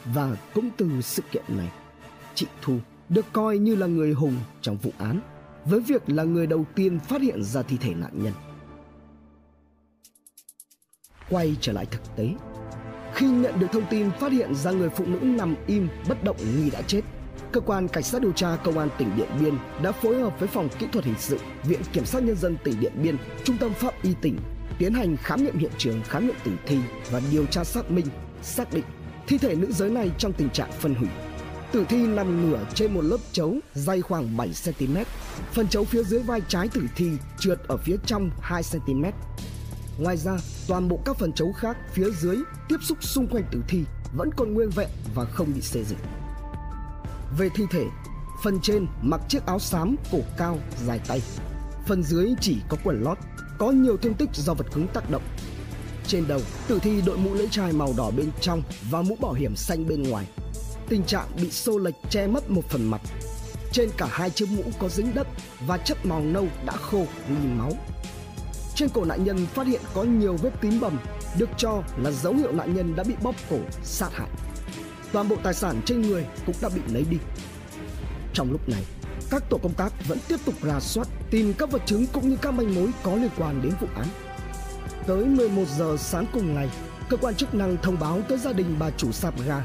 Và 0.06 0.38
cũng 0.54 0.70
từ 0.78 1.02
sự 1.02 1.24
kiện 1.32 1.44
này, 1.48 1.72
chị 2.36 2.48
Thu 2.62 2.78
được 3.10 3.26
coi 3.34 3.58
như 3.58 3.76
là 3.76 3.88
người 3.88 4.14
hùng 4.14 4.36
trong 4.62 4.78
vụ 4.78 4.92
án, 4.98 5.22
với 5.66 5.80
việc 5.80 6.10
là 6.10 6.24
người 6.24 6.48
đầu 6.48 6.66
tiên 6.76 7.00
phát 7.00 7.22
hiện 7.22 7.44
ra 7.44 7.62
thi 7.62 7.78
thể 7.78 7.94
nạn 7.94 8.12
nhân. 8.14 8.34
Quay 11.30 11.56
trở 11.62 11.74
lại 11.74 11.86
thực 11.86 12.16
tế, 12.16 12.34
khi 13.14 13.30
nhận 13.30 13.60
được 13.60 13.68
thông 13.72 13.86
tin 13.90 14.12
phát 14.20 14.32
hiện 14.32 14.56
ra 14.56 14.72
người 14.72 14.90
phụ 14.90 15.06
nữ 15.06 15.20
nằm 15.20 15.56
im 15.68 15.88
bất 16.10 16.24
động 16.24 16.38
nghi 16.56 16.70
đã 16.70 16.82
chết 16.82 17.02
cơ 17.52 17.62
quan 17.62 17.88
cảnh 17.88 18.04
sát 18.04 18.22
điều 18.22 18.32
tra 18.32 18.56
công 18.64 18.80
an 18.80 18.90
tỉnh 18.98 19.16
Điện 19.18 19.30
Biên 19.40 19.58
đã 19.84 19.92
phối 19.92 20.22
hợp 20.22 20.40
với 20.40 20.48
phòng 20.48 20.70
kỹ 20.80 20.88
thuật 20.92 21.06
hình 21.06 21.20
sự, 21.20 21.40
viện 21.64 21.82
kiểm 21.94 22.06
sát 22.06 22.24
nhân 22.24 22.36
dân 22.36 22.58
tỉnh 22.64 22.80
Điện 22.80 22.94
Biên, 23.04 23.18
trung 23.44 23.58
tâm 23.58 23.74
pháp 23.74 23.94
y 24.02 24.14
tỉnh 24.22 24.38
tiến 24.78 24.94
hành 24.94 25.18
khám 25.18 25.44
nghiệm 25.44 25.58
hiện 25.58 25.72
trường, 25.78 26.02
khám 26.04 26.28
nghiệm 26.28 26.36
tử 26.44 26.52
thi 26.66 26.78
và 27.12 27.22
điều 27.32 27.46
tra 27.46 27.64
xác 27.64 27.92
minh, 27.92 28.06
xác 28.42 28.74
định 28.74 28.86
Thi 29.30 29.38
thể 29.38 29.56
nữ 29.56 29.72
giới 29.72 29.90
này 29.90 30.12
trong 30.18 30.34
tình 30.34 30.50
trạng 30.50 30.72
phân 30.72 30.96
hủy. 30.96 31.08
Tử 31.72 31.86
thi 31.90 32.08
nằm 32.08 32.50
ngửa 32.50 32.66
trên 32.74 32.94
một 32.94 33.02
lớp 33.02 33.18
chấu 33.32 33.56
dày 33.74 34.02
khoảng 34.02 34.38
7 34.38 34.52
cm. 34.66 34.98
Phần 35.52 35.68
chấu 35.68 35.84
phía 35.84 36.04
dưới 36.04 36.20
vai 36.20 36.42
trái 36.48 36.68
tử 36.74 36.82
thi 36.96 37.12
trượt 37.40 37.60
ở 37.68 37.78
phía 37.78 37.96
trong 38.06 38.30
2 38.42 38.62
cm. 38.72 39.04
Ngoài 40.00 40.18
ra, 40.18 40.38
toàn 40.68 40.90
bộ 40.90 41.00
các 41.06 41.18
phần 41.18 41.34
chấu 41.34 41.52
khác 41.52 41.78
phía 41.94 42.10
dưới 42.10 42.38
tiếp 42.70 42.78
xúc 42.82 43.04
xung 43.04 43.28
quanh 43.28 43.44
tử 43.52 43.62
thi 43.68 43.84
vẫn 44.18 44.30
còn 44.38 44.54
nguyên 44.54 44.70
vẹn 44.70 44.90
và 45.16 45.26
không 45.26 45.48
bị 45.56 45.62
xê 45.62 45.84
dịch. 45.84 46.00
Về 47.38 47.50
thi 47.56 47.64
thể, 47.72 47.86
phần 48.44 48.60
trên 48.62 48.88
mặc 49.02 49.22
chiếc 49.28 49.46
áo 49.46 49.60
xám 49.60 49.96
cổ 50.12 50.20
cao 50.38 50.58
dài 50.86 51.00
tay, 51.08 51.22
phần 51.88 52.04
dưới 52.04 52.34
chỉ 52.42 52.58
có 52.70 52.78
quần 52.84 53.04
lót, 53.04 53.18
có 53.58 53.72
nhiều 53.72 53.98
thương 53.98 54.14
tích 54.14 54.30
do 54.34 54.54
vật 54.54 54.68
cứng 54.74 54.88
tác 54.88 55.10
động. 55.10 55.22
Trên 56.08 56.28
đầu, 56.28 56.42
tử 56.68 56.80
thi 56.82 57.02
đội 57.06 57.18
mũ 57.18 57.34
lưỡi 57.34 57.48
chai 57.52 57.74
màu 57.74 57.94
đỏ 57.98 58.12
bên 58.12 58.32
trong 58.42 58.62
và 58.90 59.02
mũ 59.02 59.18
bảo 59.22 59.34
hiểm 59.34 59.56
xanh 59.56 59.88
bên 59.88 60.04
ngoài. 60.04 60.28
Tình 60.90 61.04
trạng 61.04 61.28
bị 61.42 61.52
xô 61.52 61.78
lệch 61.78 61.96
che 62.10 62.28
mất 62.28 62.50
một 62.50 62.66
phần 62.70 62.92
mặt. 62.92 63.02
Trên 63.72 63.90
cả 63.98 64.08
hai 64.12 64.30
chiếc 64.30 64.50
mũ 64.52 64.64
có 64.80 64.90
dính 64.90 65.14
đất 65.14 65.28
và 65.68 65.78
chất 65.78 66.06
màu 66.06 66.22
nâu 66.22 66.48
đã 66.66 66.74
khô 66.74 67.06
nghi 67.30 67.48
máu. 67.58 67.72
Trên 68.76 68.90
cổ 68.90 69.06
nạn 69.06 69.24
nhân 69.24 69.46
phát 69.46 69.68
hiện 69.68 69.82
có 69.94 70.04
nhiều 70.04 70.38
vết 70.42 70.62
tím 70.62 70.80
bầm, 70.80 71.00
được 71.38 71.50
cho 71.58 71.84
là 71.98 72.12
dấu 72.12 72.34
hiệu 72.34 72.52
nạn 72.52 72.76
nhân 72.76 72.96
đã 72.96 73.04
bị 73.04 73.16
bóp 73.22 73.36
cổ, 73.50 73.58
sát 73.84 74.10
hại. 74.14 74.30
Toàn 75.12 75.30
bộ 75.30 75.36
tài 75.44 75.54
sản 75.54 75.82
trên 75.86 76.02
người 76.02 76.26
cũng 76.46 76.56
đã 76.62 76.70
bị 76.70 76.82
lấy 76.94 77.06
đi. 77.10 77.18
Trong 78.34 78.52
lúc 78.52 78.70
này, 78.70 78.84
các 79.30 79.44
tổ 79.50 79.58
công 79.58 79.74
tác 79.74 80.08
vẫn 80.08 80.18
tiếp 80.28 80.38
tục 80.46 80.56
rà 80.64 80.80
soát 80.80 81.08
tìm 81.32 81.54
các 81.54 81.72
vật 81.72 81.82
chứng 81.86 82.06
cũng 82.14 82.30
như 82.30 82.38
các 82.42 82.52
manh 82.54 82.76
mối 82.76 82.90
có 83.04 83.16
liên 83.16 83.30
quan 83.38 83.62
đến 83.62 83.74
vụ 83.82 83.88
án. 83.96 84.08
Tới 85.08 85.26
11 85.26 85.64
giờ 85.78 85.98
sáng 86.00 86.26
cùng 86.34 86.56
ngày, 86.56 86.70
cơ 87.10 87.18
quan 87.18 87.36
chức 87.36 87.56
năng 87.56 87.78
thông 87.78 88.00
báo 88.00 88.22
tới 88.30 88.38
gia 88.38 88.54
đình 88.54 88.76
bà 88.80 88.90
chủ 88.90 89.12
sạp 89.12 89.42
ga 89.46 89.64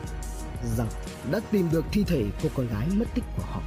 rằng 0.76 0.88
đã 1.30 1.40
tìm 1.50 1.68
được 1.72 1.84
thi 1.92 2.04
thể 2.04 2.24
của 2.42 2.48
con 2.54 2.66
gái 2.66 2.88
mất 2.92 3.06
tích 3.14 3.24
của 3.36 3.42
họ. 3.42 3.62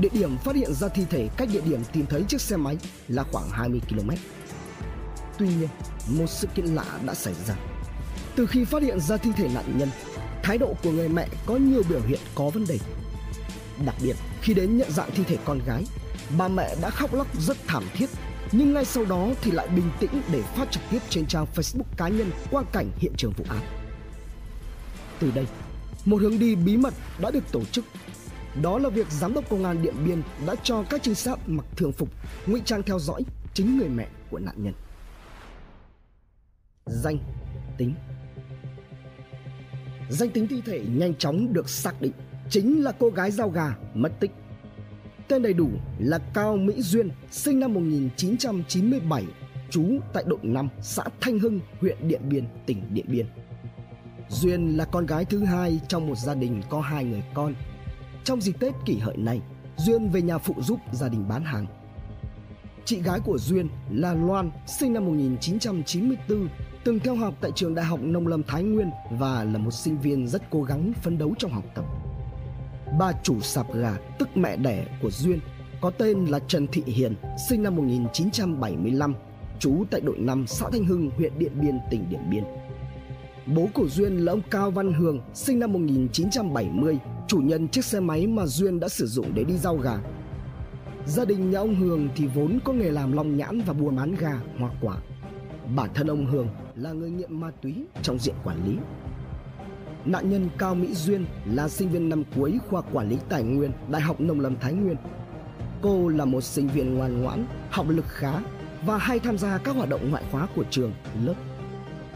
Địa 0.00 0.08
điểm 0.12 0.36
phát 0.38 0.56
hiện 0.56 0.74
ra 0.74 0.88
thi 0.88 1.04
thể 1.10 1.28
cách 1.36 1.48
địa 1.52 1.60
điểm 1.60 1.80
tìm 1.92 2.06
thấy 2.06 2.24
chiếc 2.28 2.40
xe 2.40 2.56
máy 2.56 2.76
là 3.08 3.24
khoảng 3.32 3.50
20 3.50 3.80
km. 3.88 4.10
Tuy 5.38 5.46
nhiên, 5.46 5.68
một 6.08 6.26
sự 6.26 6.46
kiện 6.54 6.66
lạ 6.66 6.98
đã 7.06 7.14
xảy 7.14 7.34
ra. 7.46 7.54
Từ 8.36 8.46
khi 8.46 8.64
phát 8.64 8.82
hiện 8.82 9.00
ra 9.00 9.16
thi 9.16 9.30
thể 9.36 9.48
nạn 9.54 9.78
nhân, 9.78 9.88
thái 10.44 10.58
độ 10.58 10.74
của 10.82 10.90
người 10.90 11.08
mẹ 11.08 11.28
có 11.46 11.56
nhiều 11.56 11.82
biểu 11.88 12.00
hiện 12.00 12.20
có 12.34 12.50
vấn 12.50 12.64
đề. 12.68 12.78
Đặc 13.86 13.94
biệt, 14.02 14.16
khi 14.42 14.54
đến 14.54 14.78
nhận 14.78 14.90
dạng 14.90 15.10
thi 15.10 15.24
thể 15.24 15.36
con 15.44 15.60
gái, 15.66 15.84
bà 16.38 16.48
mẹ 16.48 16.74
đã 16.82 16.90
khóc 16.90 17.14
lóc 17.14 17.40
rất 17.40 17.56
thảm 17.66 17.84
thiết 17.94 18.06
nhưng 18.52 18.74
ngay 18.74 18.84
sau 18.84 19.04
đó 19.04 19.28
thì 19.42 19.50
lại 19.50 19.68
bình 19.68 19.90
tĩnh 20.00 20.10
để 20.32 20.42
phát 20.42 20.70
trực 20.70 20.82
tiếp 20.90 20.98
trên 21.08 21.26
trang 21.26 21.46
Facebook 21.54 21.96
cá 21.96 22.08
nhân 22.08 22.30
quang 22.50 22.66
cảnh 22.72 22.90
hiện 22.96 23.12
trường 23.16 23.32
vụ 23.36 23.44
án. 23.48 23.60
Từ 25.20 25.30
đây, 25.34 25.46
một 26.04 26.22
hướng 26.22 26.38
đi 26.38 26.54
bí 26.54 26.76
mật 26.76 26.94
đã 27.18 27.30
được 27.30 27.52
tổ 27.52 27.64
chức. 27.64 27.84
Đó 28.62 28.78
là 28.78 28.88
việc 28.88 29.10
giám 29.10 29.34
đốc 29.34 29.48
công 29.50 29.64
an 29.64 29.82
Điện 29.82 29.94
Biên 30.06 30.22
đã 30.46 30.54
cho 30.62 30.84
các 30.90 31.02
trinh 31.02 31.14
sát 31.14 31.38
mặc 31.46 31.66
thường 31.76 31.92
phục 31.92 32.08
ngụy 32.46 32.62
trang 32.64 32.82
theo 32.82 32.98
dõi 32.98 33.22
chính 33.54 33.78
người 33.78 33.88
mẹ 33.88 34.08
của 34.30 34.38
nạn 34.38 34.54
nhân. 34.56 34.74
Danh 36.86 37.18
tính 37.78 37.94
Danh 40.08 40.30
tính 40.30 40.46
thi 40.46 40.62
thể 40.66 40.82
nhanh 40.94 41.14
chóng 41.14 41.52
được 41.52 41.68
xác 41.68 42.00
định 42.00 42.12
chính 42.50 42.84
là 42.84 42.92
cô 42.98 43.08
gái 43.08 43.30
giao 43.30 43.50
gà 43.50 43.76
mất 43.94 44.20
tích 44.20 44.30
Tên 45.28 45.42
đầy 45.42 45.52
đủ 45.52 45.70
là 45.98 46.18
Cao 46.34 46.56
Mỹ 46.56 46.82
Duyên, 46.82 47.08
sinh 47.30 47.60
năm 47.60 47.74
1997, 47.74 49.24
trú 49.70 49.84
tại 50.12 50.24
đội 50.26 50.38
5, 50.42 50.68
xã 50.80 51.04
Thanh 51.20 51.38
Hưng, 51.38 51.60
huyện 51.80 52.08
Điện 52.08 52.20
Biên, 52.28 52.44
tỉnh 52.66 52.82
Điện 52.94 53.06
Biên. 53.08 53.26
Duyên 54.28 54.76
là 54.76 54.84
con 54.84 55.06
gái 55.06 55.24
thứ 55.24 55.44
hai 55.44 55.80
trong 55.88 56.06
một 56.06 56.18
gia 56.18 56.34
đình 56.34 56.62
có 56.70 56.80
hai 56.80 57.04
người 57.04 57.22
con. 57.34 57.54
Trong 58.24 58.40
dịp 58.40 58.52
Tết 58.60 58.74
kỷ 58.86 58.98
hợi 58.98 59.16
này, 59.16 59.40
Duyên 59.76 60.08
về 60.08 60.22
nhà 60.22 60.38
phụ 60.38 60.54
giúp 60.62 60.80
gia 60.92 61.08
đình 61.08 61.28
bán 61.28 61.44
hàng. 61.44 61.66
Chị 62.84 63.02
gái 63.02 63.20
của 63.20 63.38
Duyên 63.38 63.68
là 63.90 64.14
Loan, 64.14 64.50
sinh 64.66 64.92
năm 64.92 65.06
1994, 65.06 66.48
từng 66.84 66.98
theo 66.98 67.14
học 67.14 67.34
tại 67.40 67.50
trường 67.54 67.74
Đại 67.74 67.84
học 67.84 68.00
Nông 68.02 68.26
lâm 68.26 68.42
Thái 68.42 68.62
Nguyên 68.62 68.90
và 69.10 69.44
là 69.44 69.58
một 69.58 69.70
sinh 69.70 69.98
viên 69.98 70.28
rất 70.28 70.42
cố 70.50 70.62
gắng 70.62 70.92
phấn 71.02 71.18
đấu 71.18 71.34
trong 71.38 71.50
học 71.50 71.64
tập 71.74 71.84
bà 72.98 73.12
chủ 73.22 73.40
sạp 73.40 73.74
gà 73.74 73.96
tức 74.18 74.36
mẹ 74.36 74.56
đẻ 74.56 74.86
của 75.02 75.10
Duyên 75.10 75.40
có 75.80 75.90
tên 75.90 76.24
là 76.24 76.38
Trần 76.38 76.66
Thị 76.66 76.82
Hiền, 76.86 77.14
sinh 77.48 77.62
năm 77.62 77.76
1975, 77.76 79.14
trú 79.58 79.84
tại 79.90 80.00
đội 80.00 80.18
5 80.18 80.46
xã 80.46 80.66
Thanh 80.72 80.84
Hưng, 80.84 81.10
huyện 81.10 81.38
Điện 81.38 81.52
Biên, 81.60 81.78
tỉnh 81.90 82.04
Điện 82.10 82.30
Biên. 82.30 82.44
Bố 83.46 83.68
của 83.74 83.88
Duyên 83.88 84.16
là 84.16 84.32
ông 84.32 84.40
Cao 84.50 84.70
Văn 84.70 84.92
Hường, 84.92 85.20
sinh 85.34 85.58
năm 85.58 85.72
1970, 85.72 86.98
chủ 87.28 87.38
nhân 87.38 87.68
chiếc 87.68 87.84
xe 87.84 88.00
máy 88.00 88.26
mà 88.26 88.46
Duyên 88.46 88.80
đã 88.80 88.88
sử 88.88 89.06
dụng 89.06 89.34
để 89.34 89.44
đi 89.44 89.56
giao 89.56 89.76
gà. 89.76 89.98
Gia 91.06 91.24
đình 91.24 91.50
nhà 91.50 91.58
ông 91.58 91.74
Hường 91.74 92.08
thì 92.16 92.26
vốn 92.26 92.58
có 92.64 92.72
nghề 92.72 92.90
làm 92.90 93.12
long 93.12 93.36
nhãn 93.36 93.60
và 93.60 93.72
buôn 93.72 93.96
bán 93.96 94.14
gà, 94.14 94.40
hoa 94.58 94.70
quả. 94.80 94.96
Bản 95.76 95.90
thân 95.94 96.06
ông 96.06 96.26
Hường 96.26 96.48
là 96.76 96.92
người 96.92 97.10
nghiện 97.10 97.40
ma 97.40 97.50
túy 97.62 97.86
trong 98.02 98.18
diện 98.18 98.34
quản 98.44 98.64
lý 98.66 98.76
Nạn 100.04 100.30
nhân 100.30 100.48
Cao 100.58 100.74
Mỹ 100.74 100.94
Duyên 100.94 101.26
là 101.46 101.68
sinh 101.68 101.88
viên 101.88 102.08
năm 102.08 102.22
cuối 102.36 102.58
khoa 102.68 102.82
quản 102.92 103.08
lý 103.08 103.18
tài 103.28 103.42
nguyên 103.42 103.72
Đại 103.88 104.02
học 104.02 104.20
Nông 104.20 104.40
lâm 104.40 104.56
Thái 104.58 104.72
Nguyên. 104.72 104.96
Cô 105.82 106.08
là 106.08 106.24
một 106.24 106.40
sinh 106.40 106.68
viên 106.68 106.94
ngoan 106.94 107.22
ngoãn, 107.22 107.46
học 107.70 107.86
lực 107.88 108.04
khá 108.08 108.32
và 108.86 108.98
hay 108.98 109.18
tham 109.18 109.38
gia 109.38 109.58
các 109.58 109.76
hoạt 109.76 109.88
động 109.88 110.10
ngoại 110.10 110.24
khóa 110.30 110.48
của 110.56 110.64
trường, 110.70 110.92
lớp. 111.24 111.34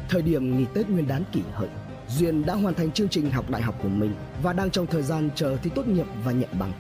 Thời 0.09 0.23
điểm 0.23 0.59
nghỉ 0.59 0.65
Tết 0.75 0.89
Nguyên 0.89 1.09
đán 1.09 1.23
kỷ 1.33 1.43
hợi, 1.53 1.69
Duyên 2.09 2.47
đã 2.47 2.55
hoàn 2.55 2.75
thành 2.75 2.93
chương 2.93 3.09
trình 3.09 3.31
học 3.31 3.51
đại 3.51 3.63
học 3.63 3.75
của 3.83 3.89
mình 3.89 4.15
và 4.43 4.53
đang 4.53 4.71
trong 4.71 4.87
thời 4.87 5.03
gian 5.03 5.31
chờ 5.35 5.57
thi 5.57 5.71
tốt 5.75 5.89
nghiệp 5.89 6.07
và 6.25 6.33
nhận 6.33 6.51
bằng. 6.59 6.73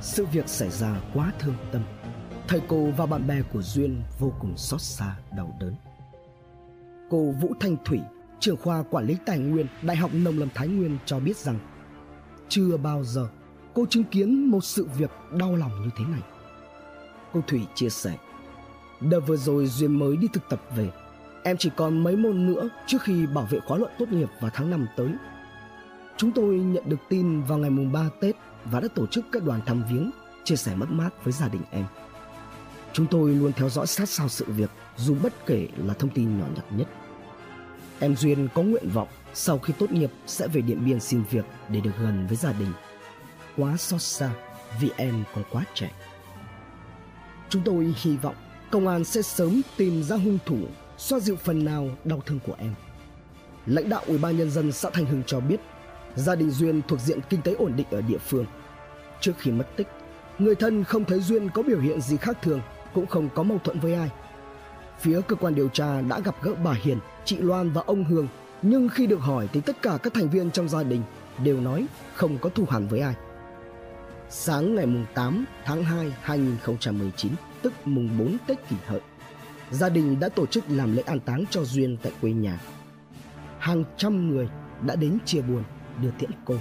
Sự 0.00 0.26
việc 0.26 0.48
xảy 0.48 0.70
ra 0.70 1.00
quá 1.14 1.32
thương 1.38 1.54
tâm. 1.72 1.82
Thầy 2.48 2.60
cô 2.68 2.90
và 2.96 3.06
bạn 3.06 3.26
bè 3.26 3.42
của 3.52 3.62
Duyên 3.62 4.02
vô 4.18 4.32
cùng 4.40 4.56
xót 4.56 4.80
xa, 4.80 5.16
đau 5.36 5.56
đớn. 5.60 5.74
Cô 7.12 7.34
Vũ 7.40 7.52
Thanh 7.60 7.76
Thủy 7.84 8.00
trưởng 8.40 8.56
khoa 8.56 8.82
quản 8.90 9.06
lý 9.06 9.16
tài 9.26 9.38
nguyên 9.38 9.66
Đại 9.82 9.96
học 9.96 10.10
Nông 10.14 10.38
lâm 10.38 10.48
Thái 10.54 10.68
Nguyên 10.68 10.98
cho 11.06 11.20
biết 11.20 11.36
rằng 11.36 11.58
chưa 12.48 12.76
bao 12.76 13.04
giờ 13.04 13.28
cô 13.74 13.86
chứng 13.86 14.04
kiến 14.04 14.50
một 14.50 14.64
sự 14.64 14.88
việc 14.98 15.10
đau 15.38 15.56
lòng 15.56 15.82
như 15.82 15.90
thế 15.98 16.04
này. 16.04 16.20
Cô 17.32 17.40
Thủy 17.46 17.60
chia 17.74 17.88
sẻ, 17.88 18.16
đợt 19.00 19.20
vừa 19.20 19.36
rồi 19.36 19.66
Duyên 19.66 19.98
mới 19.98 20.16
đi 20.16 20.28
thực 20.32 20.48
tập 20.48 20.62
về, 20.76 20.90
em 21.42 21.56
chỉ 21.56 21.70
còn 21.76 22.04
mấy 22.04 22.16
môn 22.16 22.46
nữa 22.46 22.68
trước 22.86 23.02
khi 23.02 23.26
bảo 23.26 23.46
vệ 23.50 23.60
khóa 23.60 23.78
luận 23.78 23.92
tốt 23.98 24.08
nghiệp 24.08 24.28
vào 24.40 24.50
tháng 24.54 24.70
5 24.70 24.86
tới. 24.96 25.08
Chúng 26.16 26.32
tôi 26.32 26.54
nhận 26.54 26.88
được 26.88 27.00
tin 27.08 27.42
vào 27.42 27.58
ngày 27.58 27.70
mùng 27.70 27.92
3 27.92 28.08
Tết 28.20 28.36
và 28.64 28.80
đã 28.80 28.88
tổ 28.94 29.06
chức 29.06 29.24
các 29.32 29.44
đoàn 29.44 29.60
thăm 29.66 29.84
viếng, 29.90 30.10
chia 30.44 30.56
sẻ 30.56 30.74
mất 30.76 30.90
mát 30.90 31.24
với 31.24 31.32
gia 31.32 31.48
đình 31.48 31.62
em. 31.70 31.84
Chúng 32.92 33.06
tôi 33.06 33.30
luôn 33.30 33.52
theo 33.52 33.68
dõi 33.68 33.86
sát 33.86 34.08
sao 34.08 34.28
sự 34.28 34.44
việc 34.48 34.70
dù 34.96 35.16
bất 35.22 35.46
kể 35.46 35.68
là 35.76 35.94
thông 35.94 36.10
tin 36.10 36.38
nhỏ 36.38 36.46
nhặt 36.56 36.64
nhất. 36.70 36.88
Em 37.98 38.16
Duyên 38.16 38.48
có 38.54 38.62
nguyện 38.62 38.88
vọng 38.88 39.08
sau 39.34 39.58
khi 39.58 39.72
tốt 39.78 39.92
nghiệp 39.92 40.10
sẽ 40.26 40.48
về 40.48 40.60
Điện 40.60 40.84
Biên 40.84 41.00
xin 41.00 41.22
việc 41.30 41.44
để 41.68 41.80
được 41.80 41.90
gần 41.98 42.26
với 42.26 42.36
gia 42.36 42.52
đình. 42.52 42.72
Quá 43.56 43.76
xót 43.76 44.02
xa 44.02 44.30
vì 44.80 44.90
em 44.96 45.24
còn 45.34 45.44
quá 45.50 45.64
trẻ. 45.74 45.90
Chúng 47.48 47.62
tôi 47.64 47.94
hy 48.02 48.16
vọng 48.16 48.34
công 48.70 48.88
an 48.88 49.04
sẽ 49.04 49.22
sớm 49.22 49.60
tìm 49.76 50.02
ra 50.02 50.16
hung 50.16 50.38
thủ, 50.46 50.58
xoa 50.98 51.20
dịu 51.20 51.36
phần 51.36 51.64
nào 51.64 51.88
đau 52.04 52.22
thương 52.26 52.38
của 52.46 52.54
em. 52.58 52.74
Lãnh 53.66 53.88
đạo 53.88 54.02
Ủy 54.06 54.18
ban 54.18 54.38
nhân 54.38 54.50
dân 54.50 54.72
xã 54.72 54.90
thành 54.90 55.06
Hưng 55.06 55.22
cho 55.26 55.40
biết, 55.40 55.60
gia 56.14 56.34
đình 56.34 56.50
Duyên 56.50 56.82
thuộc 56.88 57.00
diện 57.00 57.18
kinh 57.28 57.42
tế 57.42 57.54
ổn 57.54 57.72
định 57.76 57.86
ở 57.90 58.00
địa 58.00 58.18
phương. 58.18 58.46
Trước 59.20 59.32
khi 59.38 59.50
mất 59.50 59.76
tích, 59.76 59.88
người 60.38 60.54
thân 60.54 60.84
không 60.84 61.04
thấy 61.04 61.20
Duyên 61.20 61.48
có 61.50 61.62
biểu 61.62 61.80
hiện 61.80 62.00
gì 62.00 62.16
khác 62.16 62.38
thường, 62.42 62.60
cũng 62.94 63.06
không 63.06 63.28
có 63.34 63.42
mâu 63.42 63.58
thuẫn 63.58 63.80
với 63.80 63.94
ai. 63.94 64.10
Phía 65.00 65.20
cơ 65.20 65.36
quan 65.36 65.54
điều 65.54 65.68
tra 65.68 66.00
đã 66.00 66.20
gặp 66.20 66.36
gỡ 66.42 66.54
bà 66.64 66.72
Hiền 66.72 66.98
chị 67.24 67.36
Loan 67.36 67.70
và 67.70 67.82
ông 67.86 68.04
Hương, 68.04 68.28
nhưng 68.62 68.88
khi 68.88 69.06
được 69.06 69.20
hỏi 69.20 69.48
thì 69.52 69.60
tất 69.60 69.82
cả 69.82 69.98
các 70.02 70.14
thành 70.14 70.30
viên 70.30 70.50
trong 70.50 70.68
gia 70.68 70.82
đình 70.82 71.02
đều 71.44 71.60
nói 71.60 71.86
không 72.14 72.38
có 72.38 72.50
thù 72.50 72.64
hằn 72.70 72.86
với 72.86 73.00
ai. 73.00 73.14
Sáng 74.28 74.74
ngày 74.74 74.86
8 75.14 75.44
tháng 75.64 75.84
2 75.84 76.12
2019, 76.22 77.32
tức 77.62 77.72
mùng 77.84 78.18
4 78.18 78.36
Tết 78.46 78.68
kỷ 78.68 78.76
hợi, 78.86 79.00
gia 79.70 79.88
đình 79.88 80.20
đã 80.20 80.28
tổ 80.28 80.46
chức 80.46 80.64
làm 80.68 80.96
lễ 80.96 81.02
an 81.06 81.20
táng 81.20 81.44
cho 81.50 81.64
Duyên 81.64 81.96
tại 82.02 82.12
quê 82.20 82.32
nhà. 82.32 82.60
Hàng 83.58 83.84
trăm 83.96 84.30
người 84.30 84.48
đã 84.86 84.96
đến 84.96 85.18
chia 85.24 85.40
buồn 85.40 85.62
đưa 86.02 86.10
tiễn 86.18 86.30
cô. 86.44 86.54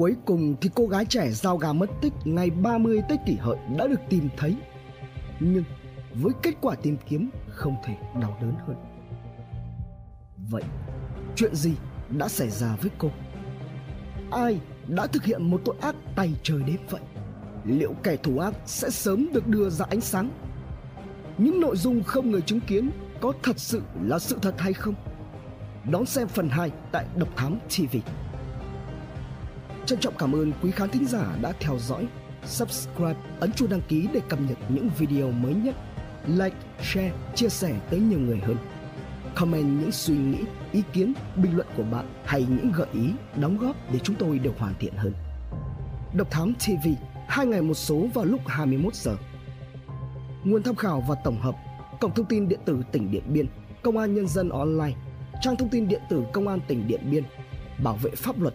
Cuối 0.00 0.16
cùng 0.24 0.56
thì 0.60 0.70
cô 0.74 0.86
gái 0.86 1.04
trẻ 1.04 1.30
giao 1.30 1.56
gà 1.56 1.72
mất 1.72 1.90
tích 2.00 2.12
ngày 2.24 2.50
30 2.50 3.02
Tết 3.08 3.18
kỷ 3.26 3.34
hợi 3.34 3.56
đã 3.76 3.86
được 3.86 4.00
tìm 4.08 4.28
thấy. 4.36 4.56
Nhưng 5.40 5.64
với 6.14 6.32
kết 6.42 6.54
quả 6.60 6.74
tìm 6.74 6.96
kiếm 7.08 7.30
không 7.48 7.76
thể 7.84 7.94
đau 8.20 8.38
đớn 8.40 8.54
hơn 8.66 8.76
vậy 10.50 10.62
chuyện 11.36 11.54
gì 11.54 11.72
đã 12.18 12.28
xảy 12.28 12.50
ra 12.50 12.76
với 12.82 12.90
cô 12.98 13.10
ai 14.30 14.60
đã 14.88 15.06
thực 15.06 15.24
hiện 15.24 15.50
một 15.50 15.60
tội 15.64 15.76
ác 15.80 15.94
tay 16.16 16.32
trời 16.42 16.62
đến 16.62 16.76
vậy 16.90 17.00
liệu 17.64 17.94
kẻ 18.02 18.16
thù 18.16 18.38
ác 18.38 18.54
sẽ 18.66 18.90
sớm 18.90 19.28
được 19.32 19.46
đưa 19.46 19.70
ra 19.70 19.86
ánh 19.90 20.00
sáng 20.00 20.30
những 21.38 21.60
nội 21.60 21.76
dung 21.76 22.02
không 22.02 22.30
người 22.30 22.42
chứng 22.42 22.60
kiến 22.60 22.90
có 23.20 23.32
thật 23.42 23.58
sự 23.58 23.82
là 24.02 24.18
sự 24.18 24.38
thật 24.42 24.54
hay 24.58 24.72
không? 24.72 24.94
Đón 25.90 26.06
xem 26.06 26.28
phần 26.28 26.48
2 26.48 26.70
tại 26.92 27.06
Độc 27.16 27.36
Thám 27.36 27.58
TV. 27.68 27.96
Trân 29.90 29.98
trọng 29.98 30.14
cảm 30.18 30.32
ơn 30.32 30.52
quý 30.62 30.70
khán 30.70 30.88
thính 30.88 31.06
giả 31.06 31.36
đã 31.42 31.52
theo 31.60 31.78
dõi. 31.78 32.06
Subscribe, 32.44 33.14
ấn 33.40 33.52
chuông 33.52 33.68
đăng 33.70 33.80
ký 33.88 34.08
để 34.12 34.20
cập 34.28 34.40
nhật 34.40 34.58
những 34.68 34.90
video 34.98 35.30
mới 35.30 35.54
nhất. 35.54 35.74
Like, 36.26 36.56
share, 36.82 37.12
chia 37.34 37.48
sẻ 37.48 37.74
tới 37.90 38.00
nhiều 38.00 38.18
người 38.18 38.38
hơn. 38.38 38.56
Comment 39.34 39.80
những 39.80 39.92
suy 39.92 40.14
nghĩ, 40.16 40.38
ý 40.72 40.82
kiến, 40.92 41.12
bình 41.36 41.56
luận 41.56 41.66
của 41.76 41.82
bạn 41.82 42.06
hay 42.24 42.46
những 42.48 42.72
gợi 42.72 42.86
ý, 42.92 43.12
đóng 43.36 43.58
góp 43.58 43.76
để 43.92 43.98
chúng 43.98 44.16
tôi 44.16 44.38
được 44.38 44.58
hoàn 44.58 44.74
thiện 44.78 44.92
hơn. 44.96 45.12
Độc 46.14 46.30
Thám 46.30 46.54
TV, 46.54 46.88
hai 47.28 47.46
ngày 47.46 47.62
một 47.62 47.74
số 47.74 48.06
vào 48.14 48.24
lúc 48.24 48.40
21 48.46 48.94
giờ. 48.94 49.16
Nguồn 50.44 50.62
tham 50.62 50.74
khảo 50.74 51.04
và 51.08 51.14
tổng 51.24 51.40
hợp 51.40 51.54
Cổng 52.00 52.14
thông 52.14 52.26
tin 52.26 52.48
điện 52.48 52.60
tử 52.64 52.82
tỉnh 52.92 53.10
Điện 53.10 53.24
Biên, 53.26 53.46
Công 53.82 53.98
an 53.98 54.14
Nhân 54.14 54.28
dân 54.28 54.48
Online, 54.48 54.96
trang 55.40 55.56
thông 55.56 55.68
tin 55.68 55.88
điện 55.88 56.02
tử 56.10 56.22
Công 56.32 56.48
an 56.48 56.60
tỉnh 56.68 56.86
Điện 56.86 57.10
Biên, 57.10 57.24
Bảo 57.82 57.96
vệ 57.96 58.10
pháp 58.10 58.40
luật, 58.40 58.54